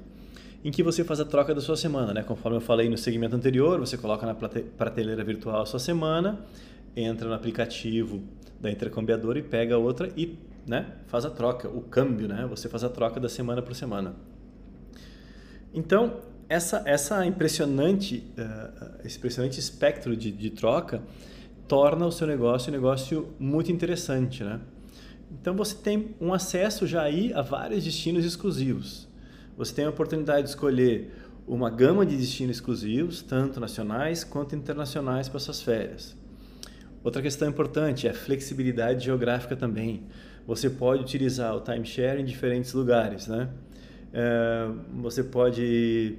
em 0.63 0.71
que 0.71 0.81
você 0.81 1.03
faz 1.03 1.19
a 1.19 1.25
troca 1.25 1.53
da 1.53 1.59
sua 1.59 1.75
semana, 1.75 2.13
né? 2.13 2.23
Conforme 2.23 2.55
eu 2.55 2.61
falei 2.61 2.87
no 2.87 2.97
segmento 2.97 3.35
anterior, 3.35 3.77
você 3.81 3.97
coloca 3.97 4.25
na 4.25 4.33
prateleira 4.33 5.25
virtual 5.25 5.61
a 5.61 5.65
sua 5.65 5.79
semana, 5.79 6.39
entra 6.95 7.27
no 7.27 7.33
aplicativo 7.33 8.23
da 8.61 8.71
intercambiadora 8.71 9.37
e 9.37 9.43
pega 9.43 9.77
outra 9.77 10.09
e 10.15 10.37
né, 10.65 10.85
faz 11.07 11.25
a 11.25 11.29
troca, 11.29 11.67
o 11.67 11.81
câmbio, 11.81 12.29
né? 12.29 12.47
Você 12.49 12.69
faz 12.69 12.81
a 12.81 12.89
troca 12.89 13.19
da 13.19 13.27
semana 13.27 13.61
por 13.61 13.75
semana. 13.75 14.15
Então, 15.73 16.21
essa, 16.47 16.81
essa 16.85 17.25
impressionante, 17.25 18.23
uh, 18.37 19.05
impressionante 19.05 19.59
espectro 19.59 20.15
de, 20.15 20.31
de 20.31 20.49
troca 20.49 21.01
torna 21.69 22.05
o 22.05 22.11
seu 22.11 22.27
negócio 22.27 22.69
um 22.69 22.73
negócio 22.73 23.29
muito 23.39 23.71
interessante, 23.71 24.43
né? 24.43 24.59
Então, 25.31 25.55
você 25.55 25.75
tem 25.75 26.15
um 26.19 26.33
acesso 26.33 26.85
já 26.85 27.03
aí 27.03 27.31
a 27.33 27.41
vários 27.41 27.85
destinos 27.85 28.25
exclusivos 28.25 29.07
você 29.59 29.75
tem 29.75 29.83
a 29.83 29.89
oportunidade 29.89 30.43
de 30.43 30.49
escolher 30.51 31.11
uma 31.45 31.69
gama 31.69 32.05
de 32.05 32.15
destinos 32.15 32.55
exclusivos, 32.55 33.21
tanto 33.21 33.59
nacionais 33.59 34.23
quanto 34.23 34.55
internacionais 34.55 35.27
para 35.27 35.37
suas 35.37 35.61
férias. 35.61 36.15
Outra 37.03 37.21
questão 37.21 37.49
importante 37.49 38.07
é 38.07 38.11
a 38.11 38.13
flexibilidade 38.13 39.03
geográfica 39.03 39.57
também. 39.57 40.03
Você 40.47 40.69
pode 40.69 41.01
utilizar 41.01 41.53
o 41.57 41.59
timeshare 41.59 42.21
em 42.21 42.23
diferentes 42.23 42.71
lugares, 42.71 43.27
né? 43.27 43.49
É, 44.13 44.69
você 44.93 45.25
pode, 45.25 46.15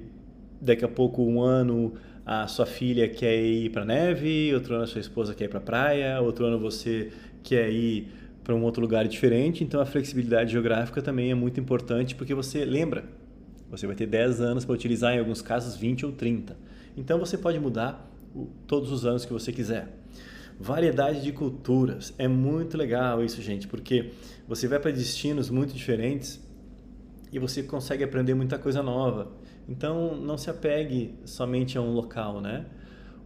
daqui 0.61 0.85
a 0.85 0.87
pouco, 0.87 1.23
um 1.23 1.41
ano, 1.41 1.95
a 2.33 2.47
sua 2.47 2.65
filha 2.65 3.09
quer 3.09 3.35
ir 3.41 3.69
para 3.71 3.83
neve, 3.83 4.55
outro 4.55 4.75
ano 4.75 4.85
a 4.85 4.87
sua 4.87 5.01
esposa 5.01 5.35
quer 5.35 5.45
ir 5.45 5.49
para 5.49 5.59
praia, 5.59 6.21
outro 6.21 6.45
ano 6.45 6.57
você 6.57 7.11
quer 7.43 7.69
ir 7.69 8.07
para 8.41 8.55
um 8.55 8.63
outro 8.63 8.81
lugar 8.81 9.05
diferente. 9.05 9.65
Então, 9.65 9.81
a 9.81 9.85
flexibilidade 9.85 10.53
geográfica 10.53 11.01
também 11.01 11.29
é 11.29 11.35
muito 11.35 11.59
importante 11.59 12.15
porque 12.15 12.33
você 12.33 12.63
lembra, 12.63 13.03
você 13.69 13.85
vai 13.85 13.97
ter 13.97 14.07
10 14.07 14.39
anos 14.39 14.63
para 14.63 14.73
utilizar, 14.73 15.13
em 15.13 15.19
alguns 15.19 15.41
casos 15.41 15.75
20 15.75 16.05
ou 16.05 16.13
30. 16.13 16.55
Então 16.95 17.19
você 17.19 17.37
pode 17.37 17.59
mudar 17.59 18.09
todos 18.65 18.93
os 18.93 19.05
anos 19.05 19.25
que 19.25 19.33
você 19.33 19.51
quiser. 19.51 19.89
Variedade 20.57 21.21
de 21.21 21.33
culturas. 21.33 22.13
É 22.17 22.29
muito 22.29 22.77
legal 22.77 23.21
isso, 23.23 23.41
gente, 23.41 23.67
porque 23.67 24.11
você 24.47 24.69
vai 24.69 24.79
para 24.79 24.91
destinos 24.91 25.49
muito 25.49 25.73
diferentes 25.73 26.39
e 27.29 27.39
você 27.39 27.61
consegue 27.61 28.05
aprender 28.05 28.33
muita 28.35 28.57
coisa 28.57 28.81
nova. 28.81 29.31
Então 29.67 30.15
não 30.15 30.37
se 30.37 30.49
apegue 30.49 31.15
somente 31.25 31.77
a 31.77 31.81
um 31.81 31.93
local, 31.93 32.41
né? 32.41 32.65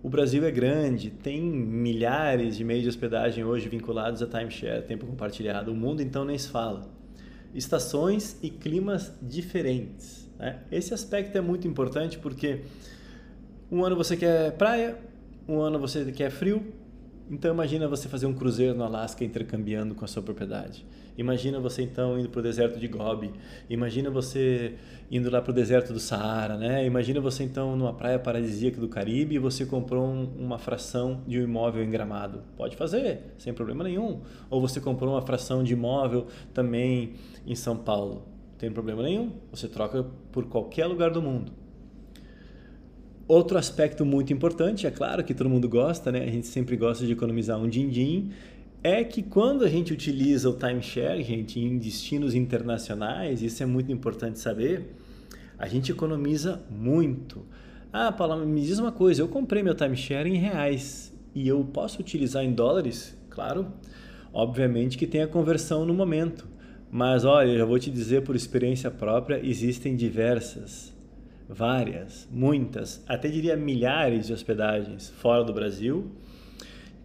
O 0.05 0.09
Brasil 0.09 0.45
é 0.45 0.51
grande, 0.51 1.09
tem 1.09 1.41
milhares 1.41 2.55
de 2.57 2.63
meios 2.63 2.83
de 2.83 2.89
hospedagem 2.89 3.43
hoje 3.43 3.67
vinculados 3.67 4.21
a 4.21 4.27
timeshare, 4.27 4.83
tempo 4.83 5.07
compartilhado. 5.07 5.71
O 5.71 5.75
mundo 5.75 5.99
então 5.99 6.23
nem 6.23 6.37
se 6.37 6.47
fala. 6.49 6.87
Estações 7.55 8.37
e 8.43 8.51
climas 8.51 9.11
diferentes. 9.19 10.29
Né? 10.37 10.59
Esse 10.71 10.93
aspecto 10.93 11.35
é 11.35 11.41
muito 11.41 11.67
importante 11.67 12.19
porque 12.19 12.61
um 13.71 13.83
ano 13.83 13.95
você 13.95 14.15
quer 14.15 14.51
praia, 14.51 14.95
um 15.47 15.59
ano 15.59 15.79
você 15.79 16.11
quer 16.11 16.29
frio. 16.29 16.71
Então 17.29 17.51
imagina 17.51 17.87
você 17.87 18.07
fazer 18.07 18.27
um 18.27 18.33
cruzeiro 18.33 18.75
no 18.75 18.83
Alasca 18.83 19.23
intercambiando 19.23 19.95
com 19.95 20.05
a 20.05 20.07
sua 20.07 20.21
propriedade. 20.21 20.85
Imagina 21.17 21.59
você 21.59 21.81
então 21.81 22.19
indo 22.19 22.29
para 22.29 22.39
o 22.39 22.43
deserto 22.43 22.79
de 22.79 22.87
Gobi. 22.87 23.31
Imagina 23.69 24.09
você 24.11 24.75
indo 25.09 25.29
lá 25.31 25.41
para 25.41 25.51
o 25.51 25.53
deserto 25.53 25.91
do 25.91 25.99
Saara, 25.99 26.55
né? 26.55 26.85
Imagina 26.85 27.19
você 27.19 27.43
então 27.43 27.75
numa 27.75 27.93
praia 27.93 28.19
paradisíaca 28.19 28.79
do 28.79 28.87
Caribe 28.87 29.35
e 29.35 29.39
você 29.39 29.65
comprou 29.65 30.05
um, 30.05 30.31
uma 30.37 30.59
fração 30.59 31.23
de 31.25 31.39
um 31.39 31.43
imóvel 31.43 31.83
em 31.83 31.89
Gramado. 31.89 32.43
Pode 32.55 32.75
fazer, 32.75 33.33
sem 33.37 33.53
problema 33.53 33.83
nenhum. 33.83 34.21
Ou 34.49 34.61
você 34.61 34.79
comprou 34.79 35.13
uma 35.13 35.21
fração 35.21 35.63
de 35.63 35.73
imóvel 35.73 36.27
também 36.53 37.13
em 37.47 37.55
São 37.55 37.75
Paulo 37.75 38.35
tem 38.57 38.71
problema 38.71 39.03
nenhum. 39.03 39.31
Você 39.51 39.67
troca 39.67 40.05
por 40.31 40.45
qualquer 40.45 40.85
lugar 40.85 41.11
do 41.11 41.21
mundo. 41.21 41.51
Outro 43.27 43.57
aspecto 43.57 44.05
muito 44.05 44.31
importante, 44.31 44.85
é 44.85 44.91
claro 44.91 45.23
que 45.23 45.33
todo 45.33 45.49
mundo 45.49 45.67
gosta, 45.67 46.11
né? 46.11 46.23
A 46.23 46.29
gente 46.29 46.45
sempre 46.45 46.77
gosta 46.77 47.05
de 47.05 47.11
economizar 47.11 47.59
um 47.59 47.67
din-din, 47.67 48.31
é 48.83 49.03
que 49.03 49.23
quando 49.23 49.65
a 49.65 49.67
gente 49.67 49.91
utiliza 49.91 50.47
o 50.47 50.53
timeshare, 50.53 51.23
gente, 51.23 51.59
em 51.59 51.79
destinos 51.79 52.35
internacionais, 52.35 53.41
isso 53.41 53.63
é 53.63 53.65
muito 53.65 53.91
importante 53.91 54.37
saber, 54.37 54.93
a 55.57 55.67
gente 55.67 55.91
economiza 55.91 56.61
muito. 56.69 57.43
Ah, 57.91 58.11
Paula, 58.11 58.45
me 58.45 58.61
diz 58.61 58.77
uma 58.77 58.91
coisa, 58.91 59.23
eu 59.23 59.27
comprei 59.27 59.63
meu 59.63 59.73
timeshare 59.73 60.29
em 60.29 60.37
reais 60.37 61.11
e 61.33 61.47
eu 61.47 61.63
posso 61.63 61.99
utilizar 61.99 62.43
em 62.43 62.53
dólares? 62.53 63.17
Claro. 63.29 63.73
Obviamente 64.31 64.97
que 64.97 65.07
tem 65.07 65.23
a 65.23 65.27
conversão 65.27 65.83
no 65.83 65.93
momento. 65.93 66.47
Mas 66.91 67.25
olha, 67.25 67.49
eu 67.49 67.57
já 67.57 67.65
vou 67.65 67.79
te 67.79 67.89
dizer 67.89 68.21
por 68.21 68.35
experiência 68.35 68.91
própria, 68.91 69.39
existem 69.43 69.95
diversas, 69.95 70.94
várias, 71.47 72.27
muitas, 72.31 73.03
até 73.07 73.27
diria 73.27 73.55
milhares 73.55 74.27
de 74.27 74.33
hospedagens 74.33 75.09
fora 75.09 75.43
do 75.43 75.53
Brasil 75.53 76.11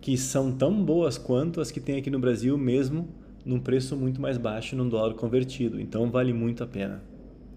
que 0.00 0.16
são 0.16 0.50
tão 0.50 0.82
boas 0.82 1.18
quanto 1.18 1.60
as 1.60 1.70
que 1.70 1.78
tem 1.78 1.98
aqui 1.98 2.10
no 2.10 2.18
Brasil, 2.18 2.56
mesmo 2.56 3.08
num 3.44 3.60
preço 3.60 3.96
muito 3.96 4.20
mais 4.20 4.38
baixo 4.38 4.74
num 4.74 4.88
dólar 4.88 5.14
convertido. 5.14 5.80
Então 5.80 6.10
vale 6.10 6.32
muito 6.32 6.64
a 6.64 6.66
pena. 6.66 7.02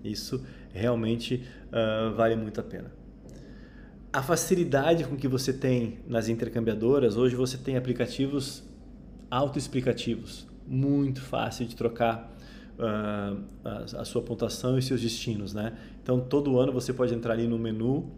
Isso 0.04 0.46
realmente 0.74 1.44
uh, 1.68 2.14
vale 2.14 2.36
muito 2.36 2.60
a 2.60 2.64
pena. 2.64 2.92
A 4.12 4.22
facilidade 4.22 5.06
com 5.06 5.16
que 5.16 5.28
você 5.28 5.54
tem 5.54 6.00
nas 6.08 6.28
intercambiadoras, 6.28 7.16
hoje 7.16 7.36
você 7.36 7.58
tem 7.58 7.78
aplicativos 7.78 8.64
autoexplicativos 9.32 10.46
muito 10.68 11.22
fácil 11.22 11.66
de 11.66 11.76
trocar 11.76 12.32
a, 12.80 14.02
a, 14.02 14.06
sua 14.06 14.22
pontuação 14.22 14.78
e 14.78 14.82
seus 14.82 15.02
destinos, 15.02 15.54
né? 15.54 15.74
Então 16.02 16.20
todo 16.20 16.60
ano 16.60 16.72
você 16.72 16.92
pode 16.92 17.14
entrar 17.14 17.34
ali 17.34 17.48
no 17.48 17.58
menu, 17.58 18.12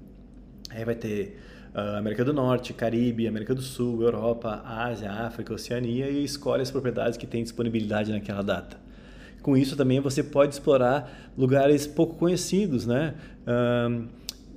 aí 0.69 0.85
vai 0.85 0.95
ter 0.95 1.39
uh, 1.73 1.97
América 1.97 2.23
do 2.23 2.33
Norte, 2.33 2.73
Caribe, 2.73 3.27
América 3.27 3.53
do 3.53 3.61
Sul, 3.61 4.01
Europa, 4.01 4.61
Ásia, 4.65 5.11
África, 5.11 5.53
Oceania 5.53 6.09
e 6.09 6.23
escolhe 6.23 6.61
as 6.61 6.71
propriedades 6.71 7.17
que 7.17 7.27
tem 7.27 7.43
disponibilidade 7.43 8.11
naquela 8.11 8.41
data. 8.41 8.77
Com 9.41 9.55
isso 9.55 9.75
também 9.75 9.99
você 9.99 10.23
pode 10.23 10.53
explorar 10.53 11.31
lugares 11.37 11.85
pouco 11.85 12.15
conhecidos, 12.15 12.85
né? 12.85 13.13
Uh, 13.45 14.07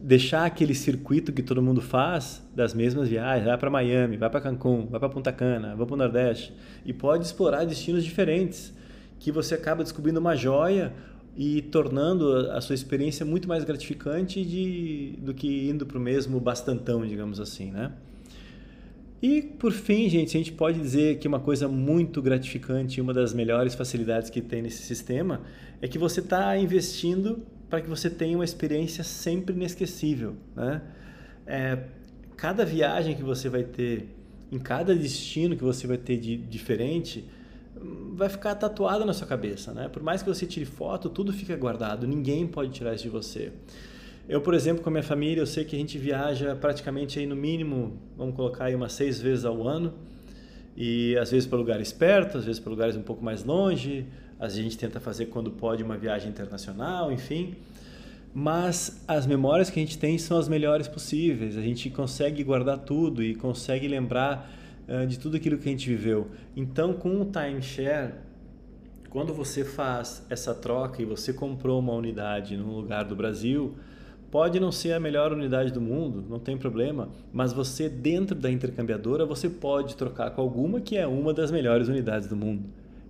deixar 0.00 0.44
aquele 0.44 0.74
circuito 0.74 1.32
que 1.32 1.42
todo 1.42 1.61
mundo 1.61 1.80
faz 1.80 2.40
das 2.54 2.72
mesmas 2.72 3.08
viagens, 3.08 3.46
vai 3.46 3.58
para 3.58 3.68
Miami, 3.68 4.16
vai 4.16 4.30
para 4.30 4.40
Cancún, 4.40 4.87
vai 4.87 5.00
para 5.00 5.08
Punta 5.08 5.32
Cana, 5.32 5.74
vai 5.74 5.84
para 5.84 5.94
o 5.94 5.96
Nordeste 5.96 6.54
e 6.87 6.92
pode 6.92 7.24
explorar 7.24 7.64
destinos 7.64 8.04
diferentes 8.04 8.72
que 9.18 9.33
você 9.33 9.54
acaba 9.54 9.83
descobrindo 9.83 10.20
uma 10.20 10.37
joia 10.37 10.92
e 11.37 11.62
tornando 11.62 12.50
a 12.50 12.61
sua 12.61 12.74
experiência 12.74 13.24
muito 13.24 13.48
mais 13.48 13.64
gratificante 13.64 14.44
de, 14.44 15.14
do 15.18 15.33
que 15.33 15.68
indo 15.68 15.87
para 15.87 15.96
o 15.96 16.00
mesmo 16.00 16.40
bastantão, 16.40 17.07
digamos 17.07 17.38
assim, 17.38 17.70
né? 17.70 17.92
E 19.20 19.42
por 19.42 19.72
fim, 19.72 20.09
gente, 20.09 20.37
a 20.37 20.38
gente 20.38 20.52
pode 20.52 20.81
dizer 20.81 21.18
que 21.18 21.26
uma 21.26 21.40
coisa 21.40 21.66
muito 21.66 22.22
gratificante, 22.22 23.00
uma 23.00 23.12
das 23.12 23.35
melhores 23.35 23.74
facilidades 23.74 24.31
que 24.31 24.40
tem 24.40 24.62
nesse 24.62 24.83
sistema 24.83 25.40
é 25.83 25.88
que 25.88 25.98
você 25.98 26.20
está 26.20 26.57
investindo 26.57 27.42
para 27.68 27.81
que 27.81 27.88
você 27.88 28.09
tenha 28.09 28.37
uma 28.37 28.44
experiência 28.44 29.02
sempre 29.02 29.54
inesquecível. 29.54 30.35
Né? 30.54 30.83
É, 31.46 31.78
cada 32.37 32.64
viagem 32.64 33.16
que 33.16 33.22
você 33.22 33.48
vai 33.48 33.64
ter, 33.64 34.09
em 34.52 34.59
cada 34.59 34.94
destino 34.94 35.57
que 35.57 35.64
você 35.64 35.87
vai 35.87 35.98
ter 35.98 36.16
de 36.16 36.37
diferente, 36.37 37.24
vai 38.14 38.28
ficar 38.28 38.54
tatuado 38.54 39.04
na 39.04 39.12
sua 39.12 39.26
cabeça. 39.26 39.72
Né? 39.72 39.88
Por 39.88 40.02
mais 40.02 40.22
que 40.22 40.28
você 40.28 40.46
tire 40.46 40.66
foto, 40.66 41.08
tudo 41.08 41.32
fica 41.32 41.56
guardado, 41.56 42.06
ninguém 42.06 42.46
pode 42.46 42.70
tirar 42.70 42.94
isso 42.94 43.04
de 43.04 43.10
você. 43.10 43.52
Eu, 44.28 44.42
por 44.42 44.52
exemplo, 44.52 44.82
com 44.82 44.90
a 44.90 44.92
minha 44.92 45.02
família, 45.02 45.40
eu 45.40 45.46
sei 45.46 45.64
que 45.64 45.74
a 45.74 45.78
gente 45.78 45.96
viaja 45.96 46.54
praticamente 46.54 47.18
aí 47.18 47.26
no 47.26 47.34
mínimo, 47.34 47.98
vamos 48.16 48.36
colocar 48.36 48.66
aí 48.66 48.74
umas 48.74 48.92
seis 48.92 49.20
vezes 49.20 49.44
ao 49.44 49.66
ano. 49.66 49.94
E 50.76 51.16
às 51.16 51.30
vezes 51.30 51.48
para 51.48 51.58
lugares 51.58 51.92
perto, 51.92 52.38
às 52.38 52.44
vezes 52.44 52.60
para 52.60 52.70
lugares 52.70 52.94
um 52.94 53.02
pouco 53.02 53.24
mais 53.24 53.42
longe. 53.42 54.06
A 54.38 54.48
gente 54.48 54.76
tenta 54.76 55.00
fazer 55.00 55.26
quando 55.26 55.50
pode 55.50 55.82
uma 55.82 55.96
viagem 55.96 56.28
internacional, 56.28 57.10
enfim. 57.10 57.56
Mas 58.34 59.02
as 59.08 59.26
memórias 59.26 59.70
que 59.70 59.80
a 59.80 59.82
gente 59.82 59.98
tem 59.98 60.18
são 60.18 60.38
as 60.38 60.48
melhores 60.48 60.86
possíveis. 60.86 61.56
A 61.56 61.62
gente 61.62 61.90
consegue 61.90 62.44
guardar 62.44 62.78
tudo 62.78 63.22
e 63.22 63.34
consegue 63.34 63.88
lembrar 63.88 64.48
de 65.07 65.18
tudo 65.18 65.37
aquilo 65.37 65.59
que 65.59 65.68
a 65.68 65.72
gente 65.72 65.88
viveu. 65.88 66.29
Então, 66.57 66.92
com 66.92 67.20
o 67.20 67.24
timeshare, 67.24 68.14
quando 69.11 69.35
você 69.35 69.64
faz 69.64 70.24
essa 70.31 70.55
troca 70.55 71.03
e 71.03 71.05
você 71.05 71.33
comprou 71.33 71.79
uma 71.79 71.92
unidade 71.92 72.57
num 72.57 72.74
lugar 72.74 73.05
do 73.05 73.14
Brasil, 73.14 73.74
Pode 74.31 74.61
não 74.61 74.70
ser 74.70 74.92
a 74.92 75.01
melhor 75.01 75.33
unidade 75.33 75.72
do 75.72 75.81
mundo, 75.81 76.22
não 76.29 76.38
tem 76.38 76.55
problema, 76.57 77.09
mas 77.33 77.51
você 77.51 77.88
dentro 77.88 78.37
da 78.37 78.51
intercambiadora 78.51 79.24
você 79.24 79.48
pode 79.48 79.96
trocar 79.96 80.31
com 80.33 80.42
alguma 80.42 80.83
que 80.83 80.98
é 80.98 81.07
uma 81.07 81.33
das 81.33 81.51
melhores 81.51 81.88
unidades 81.88 82.29
do 82.29 82.37
mundo. 82.37 82.64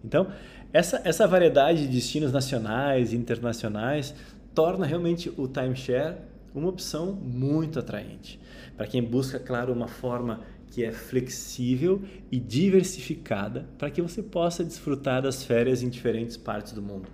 Então, 0.04 0.28
essa, 0.72 1.02
essa 1.04 1.26
variedade 1.26 1.88
de 1.88 1.88
destinos 1.88 2.30
nacionais 2.30 3.12
e 3.12 3.16
internacionais 3.16 4.14
torna 4.54 4.86
realmente 4.86 5.32
o 5.36 5.48
timeshare 5.48 6.14
uma 6.54 6.68
opção 6.68 7.12
muito 7.12 7.78
atraente. 7.78 8.40
Para 8.76 8.86
quem 8.86 9.02
busca, 9.02 9.38
claro, 9.38 9.72
uma 9.72 9.88
forma 9.88 10.40
que 10.70 10.84
é 10.84 10.92
flexível 10.92 12.02
e 12.30 12.38
diversificada 12.38 13.66
para 13.78 13.90
que 13.90 14.02
você 14.02 14.22
possa 14.22 14.64
desfrutar 14.64 15.22
das 15.22 15.42
férias 15.42 15.82
em 15.82 15.88
diferentes 15.88 16.36
partes 16.36 16.72
do 16.72 16.82
mundo. 16.82 17.08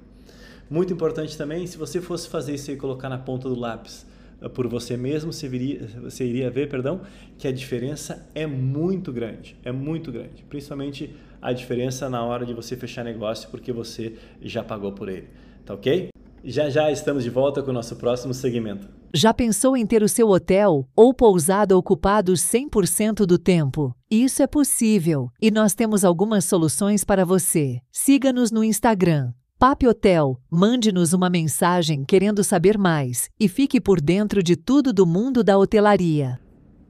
Muito 0.69 0.93
importante 0.93 1.37
também, 1.37 1.67
se 1.67 1.77
você 1.77 2.01
fosse 2.01 2.29
fazer 2.29 2.55
isso 2.55 2.71
e 2.71 2.77
colocar 2.77 3.09
na 3.09 3.19
ponta 3.19 3.49
do 3.49 3.55
lápis 3.55 4.07
eh, 4.41 4.49
por 4.49 4.67
você 4.67 4.97
mesmo, 4.97 5.33
você, 5.33 5.49
viria, 5.49 5.87
você 6.03 6.25
iria 6.25 6.51
ver, 6.51 6.69
perdão, 6.69 7.03
que 7.39 7.47
a 7.47 7.53
diferença 7.53 8.27
é 8.35 8.47
muito 8.47 9.13
grande, 9.13 9.57
é 9.63 9.71
muito 9.71 10.11
grande. 10.11 10.45
Principalmente 10.49 11.15
a 11.41 11.53
diferença 11.53 12.09
na 12.09 12.25
hora 12.25 12.47
de 12.47 12.55
você 12.55 12.77
fechar 12.77 13.05
negócio, 13.05 13.51
porque 13.51 13.73
você 13.73 14.15
já 14.41 14.65
pagou 14.65 14.93
por 14.93 15.09
ele. 15.09 15.29
Tá 15.65 15.75
ok? 15.75 16.09
Já 16.43 16.71
já 16.71 16.91
estamos 16.91 17.23
de 17.23 17.31
volta 17.31 17.63
com 17.63 17.71
o 17.71 17.75
nosso 17.75 17.97
próximo 17.97 18.33
segmento. 18.33 18.89
Já 19.17 19.33
pensou 19.33 19.77
em 19.77 19.87
ter 19.87 20.03
o 20.03 20.09
seu 20.09 20.29
hotel 20.29 20.89
ou 20.97 21.15
pousada 21.15 21.79
ocupados 21.79 22.41
100% 22.41 23.25
do 23.25 23.39
tempo? 23.39 23.95
Isso 24.11 24.43
é 24.43 24.47
possível 24.49 25.31
e 25.41 25.53
nós 25.53 25.73
temos 25.73 26.05
algumas 26.05 26.45
soluções 26.45 27.05
para 27.05 27.25
você. 27.25 27.79
Siga-nos 27.93 28.51
no 28.51 28.65
Instagram, 28.65 29.33
Pape 29.57 29.87
Hotel, 29.87 30.37
mande-nos 30.51 31.13
uma 31.13 31.31
mensagem 31.31 32.05
querendo 32.05 32.43
saber 32.43 32.77
mais 32.77 33.31
e 33.39 33.47
fique 33.47 33.81
por 33.81 34.01
dentro 34.01 34.43
de 34.43 34.57
tudo 34.57 34.93
do 34.93 35.07
mundo 35.07 35.45
da 35.45 35.57
hotelaria. 35.57 36.41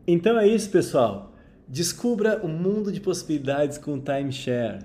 Então 0.06 0.38
é 0.38 0.48
isso, 0.48 0.70
pessoal. 0.70 1.34
Descubra 1.68 2.40
o 2.42 2.46
um 2.46 2.58
mundo 2.58 2.90
de 2.90 3.02
possibilidades 3.02 3.76
com 3.76 3.96
o 3.96 4.00
timeshare. 4.00 4.78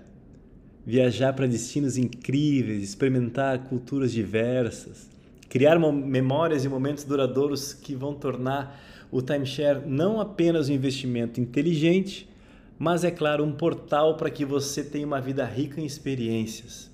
Viajar 0.85 1.31
para 1.31 1.47
destinos 1.47 1.97
incríveis, 1.97 2.83
experimentar 2.83 3.59
culturas 3.59 4.11
diversas, 4.11 5.09
criar 5.49 5.79
memórias 5.79 6.63
e 6.63 6.69
momentos 6.69 7.03
duradouros 7.03 7.73
que 7.73 7.95
vão 7.95 8.13
tornar 8.13 8.79
o 9.11 9.21
timeshare 9.21 9.81
não 9.87 10.21
apenas 10.21 10.69
um 10.69 10.73
investimento 10.73 11.41
inteligente, 11.41 12.29
mas 12.77 13.03
é 13.03 13.11
claro, 13.11 13.43
um 13.43 13.51
portal 13.51 14.15
para 14.15 14.29
que 14.29 14.45
você 14.45 14.83
tenha 14.83 15.05
uma 15.05 15.19
vida 15.19 15.43
rica 15.43 15.81
em 15.81 15.85
experiências. 15.85 16.89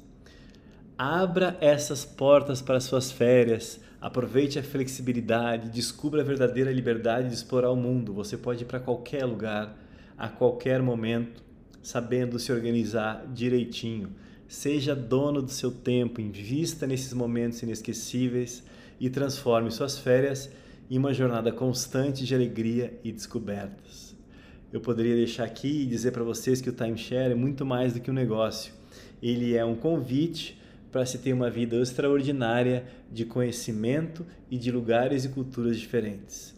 Abra 0.98 1.58
essas 1.60 2.06
portas 2.06 2.62
para 2.62 2.80
suas 2.80 3.12
férias. 3.12 3.82
Aproveite 4.00 4.58
a 4.58 4.64
flexibilidade, 4.64 5.70
descubra 5.70 6.22
a 6.22 6.24
verdadeira 6.24 6.72
liberdade 6.72 7.28
de 7.28 7.34
explorar 7.34 7.70
o 7.72 7.76
mundo. 7.76 8.14
Você 8.14 8.38
pode 8.38 8.64
ir 8.64 8.66
para 8.66 8.80
qualquer 8.80 9.26
lugar, 9.26 9.78
a 10.18 10.30
qualquer 10.30 10.82
momento, 10.82 11.44
sabendo 11.82 12.40
se 12.40 12.52
organizar 12.52 13.26
direitinho. 13.34 14.12
Seja 14.56 14.96
dono 14.96 15.42
do 15.42 15.52
seu 15.52 15.70
tempo, 15.70 16.22
invista 16.22 16.88
nesses 16.88 17.12
momentos 17.12 17.62
inesquecíveis 17.62 18.64
e 18.98 19.10
transforme 19.10 19.70
suas 19.70 20.00
férias 20.00 20.50
em 20.90 20.98
uma 20.98 21.14
jornada 21.14 21.52
constante 21.52 22.26
de 22.26 22.34
alegria 22.34 22.98
e 23.04 23.12
descobertas. 23.12 24.16
Eu 24.72 24.80
poderia 24.80 25.14
deixar 25.14 25.44
aqui 25.44 25.82
e 25.82 25.86
dizer 25.86 26.12
para 26.12 26.24
vocês 26.24 26.62
que 26.62 26.70
o 26.70 26.74
timeshare 26.74 27.34
é 27.34 27.36
muito 27.36 27.66
mais 27.66 27.92
do 27.92 28.00
que 28.00 28.10
um 28.10 28.14
negócio. 28.14 28.72
Ele 29.22 29.58
é 29.58 29.66
um 29.66 29.76
convite 29.76 30.58
para 30.90 31.06
se 31.06 31.18
ter 31.18 31.34
uma 31.34 31.50
vida 31.50 31.76
extraordinária 31.76 32.86
de 33.12 33.26
conhecimento 33.26 34.26
e 34.50 34.58
de 34.58 34.72
lugares 34.72 35.26
e 35.26 35.30
culturas 35.30 35.78
diferentes. 35.78 36.56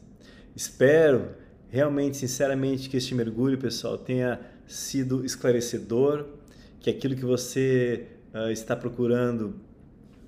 Espero 0.55 1.29
realmente, 1.67 2.15
sinceramente, 2.15 2.89
que 2.89 2.97
este 2.97 3.15
mergulho, 3.15 3.57
pessoal, 3.57 3.97
tenha 3.97 4.39
sido 4.67 5.25
esclarecedor, 5.25 6.37
que 6.79 6.89
aquilo 6.89 7.15
que 7.15 7.25
você 7.25 8.07
uh, 8.33 8.51
está 8.51 8.75
procurando 8.75 9.55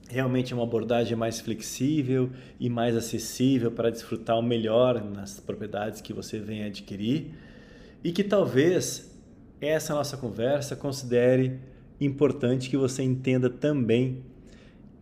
realmente 0.10 0.52
é 0.52 0.56
uma 0.56 0.64
abordagem 0.64 1.16
mais 1.16 1.40
flexível 1.40 2.32
e 2.60 2.70
mais 2.70 2.96
acessível 2.96 3.72
para 3.72 3.92
desfrutar 3.92 4.38
o 4.40 4.42
melhor 4.42 5.04
nas 5.04 5.40
propriedades 5.40 6.02
que 6.02 6.12
você 6.12 6.40
vem 6.40 6.64
adquirir 6.64 7.36
e 8.04 8.12
que 8.12 8.24
talvez 8.24 9.16
essa 9.62 9.94
nossa 9.94 10.18
conversa 10.18 10.76
considere 10.76 11.60
importante 12.02 12.70
que 12.70 12.78
você 12.78 13.04
entenda 13.04 13.50
também 13.50 14.24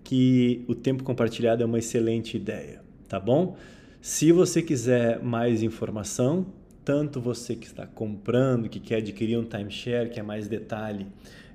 que 0.04 0.66
o 0.68 0.76
tempo 0.76 1.04
compartilhado 1.04 1.62
é 1.64 1.66
uma 1.66 1.80
excelente 1.80 2.36
ideia, 2.36 2.82
tá 3.08 3.20
bom? 3.20 3.56
Se 4.02 4.32
você 4.32 4.62
quiser 4.62 5.22
mais 5.22 5.62
informação, 5.62 6.48
tanto 6.88 7.20
você 7.20 7.54
que 7.54 7.66
está 7.66 7.86
comprando, 7.86 8.70
que 8.70 8.80
quer 8.80 9.00
adquirir 9.00 9.38
um 9.38 9.44
timeshare, 9.44 10.10
quer 10.10 10.24
mais 10.24 10.48
detalhe, 10.48 11.06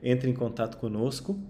entre 0.03 0.29
em 0.29 0.35
contato 0.35 0.77
conosco, 0.77 1.41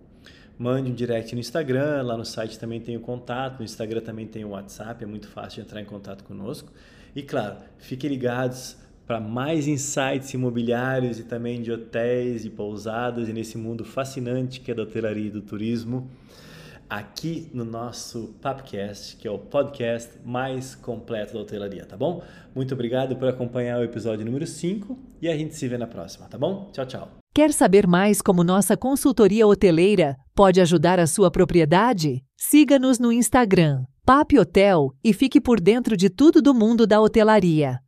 mande 0.58 0.90
um 0.90 0.94
direct 0.94 1.34
no 1.34 1.40
Instagram, 1.40 2.00
lá 2.00 2.16
no 2.16 2.24
site 2.24 2.58
também 2.58 2.80
tem 2.80 2.96
o 2.96 3.00
contato, 3.00 3.58
no 3.58 3.66
Instagram 3.66 4.00
também 4.00 4.26
tem 4.26 4.46
o 4.46 4.50
WhatsApp, 4.50 5.04
é 5.04 5.06
muito 5.06 5.28
fácil 5.28 5.60
de 5.60 5.68
entrar 5.68 5.82
em 5.82 5.84
contato 5.84 6.24
conosco. 6.24 6.72
E 7.14 7.22
claro, 7.22 7.58
fiquem 7.76 8.08
ligados 8.08 8.78
para 9.10 9.18
mais 9.18 9.66
insights 9.66 10.32
imobiliários 10.34 11.18
e 11.18 11.24
também 11.24 11.60
de 11.60 11.72
hotéis 11.72 12.44
e 12.44 12.48
pousadas 12.48 13.28
e 13.28 13.32
nesse 13.32 13.58
mundo 13.58 13.84
fascinante 13.84 14.60
que 14.60 14.70
é 14.70 14.74
da 14.74 14.84
hotelaria 14.84 15.26
e 15.26 15.30
do 15.30 15.42
turismo, 15.42 16.08
aqui 16.88 17.50
no 17.52 17.64
nosso 17.64 18.36
Papcast, 18.40 19.16
que 19.16 19.26
é 19.26 19.30
o 19.32 19.36
podcast 19.36 20.12
mais 20.24 20.76
completo 20.76 21.34
da 21.34 21.40
hotelaria, 21.40 21.84
tá 21.84 21.96
bom? 21.96 22.22
Muito 22.54 22.72
obrigado 22.72 23.16
por 23.16 23.26
acompanhar 23.26 23.80
o 23.80 23.82
episódio 23.82 24.24
número 24.24 24.46
5 24.46 24.96
e 25.20 25.28
a 25.28 25.36
gente 25.36 25.56
se 25.56 25.66
vê 25.66 25.76
na 25.76 25.88
próxima, 25.88 26.28
tá 26.28 26.38
bom? 26.38 26.70
Tchau, 26.72 26.86
tchau. 26.86 27.08
Quer 27.34 27.52
saber 27.52 27.88
mais 27.88 28.22
como 28.22 28.44
nossa 28.44 28.76
consultoria 28.76 29.44
hoteleira 29.44 30.16
pode 30.36 30.60
ajudar 30.60 31.00
a 31.00 31.08
sua 31.08 31.32
propriedade? 31.32 32.22
Siga-nos 32.36 33.00
no 33.00 33.10
Instagram, 33.10 33.82
Pape 34.06 34.38
Hotel, 34.38 34.94
e 35.02 35.12
fique 35.12 35.40
por 35.40 35.60
dentro 35.60 35.96
de 35.96 36.08
tudo 36.08 36.40
do 36.40 36.54
mundo 36.54 36.86
da 36.86 37.00
hotelaria. 37.00 37.80